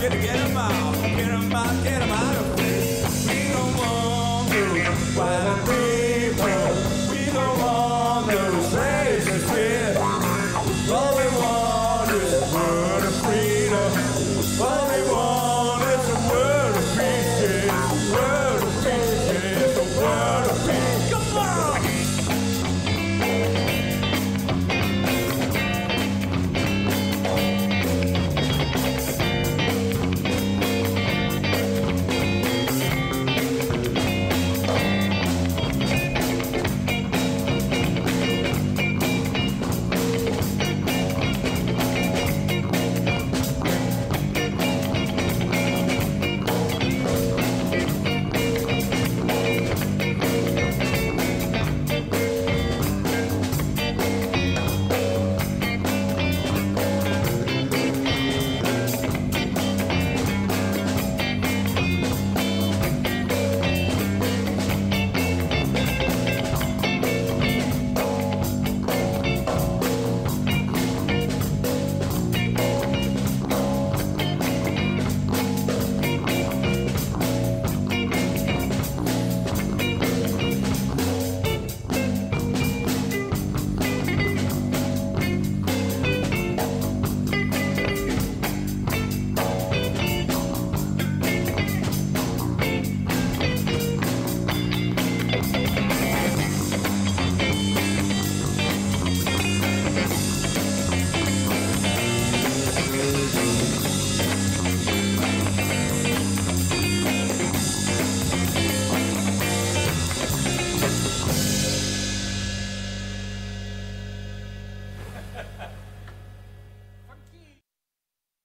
[0.08, 2.05] Get them out, get them out, get out.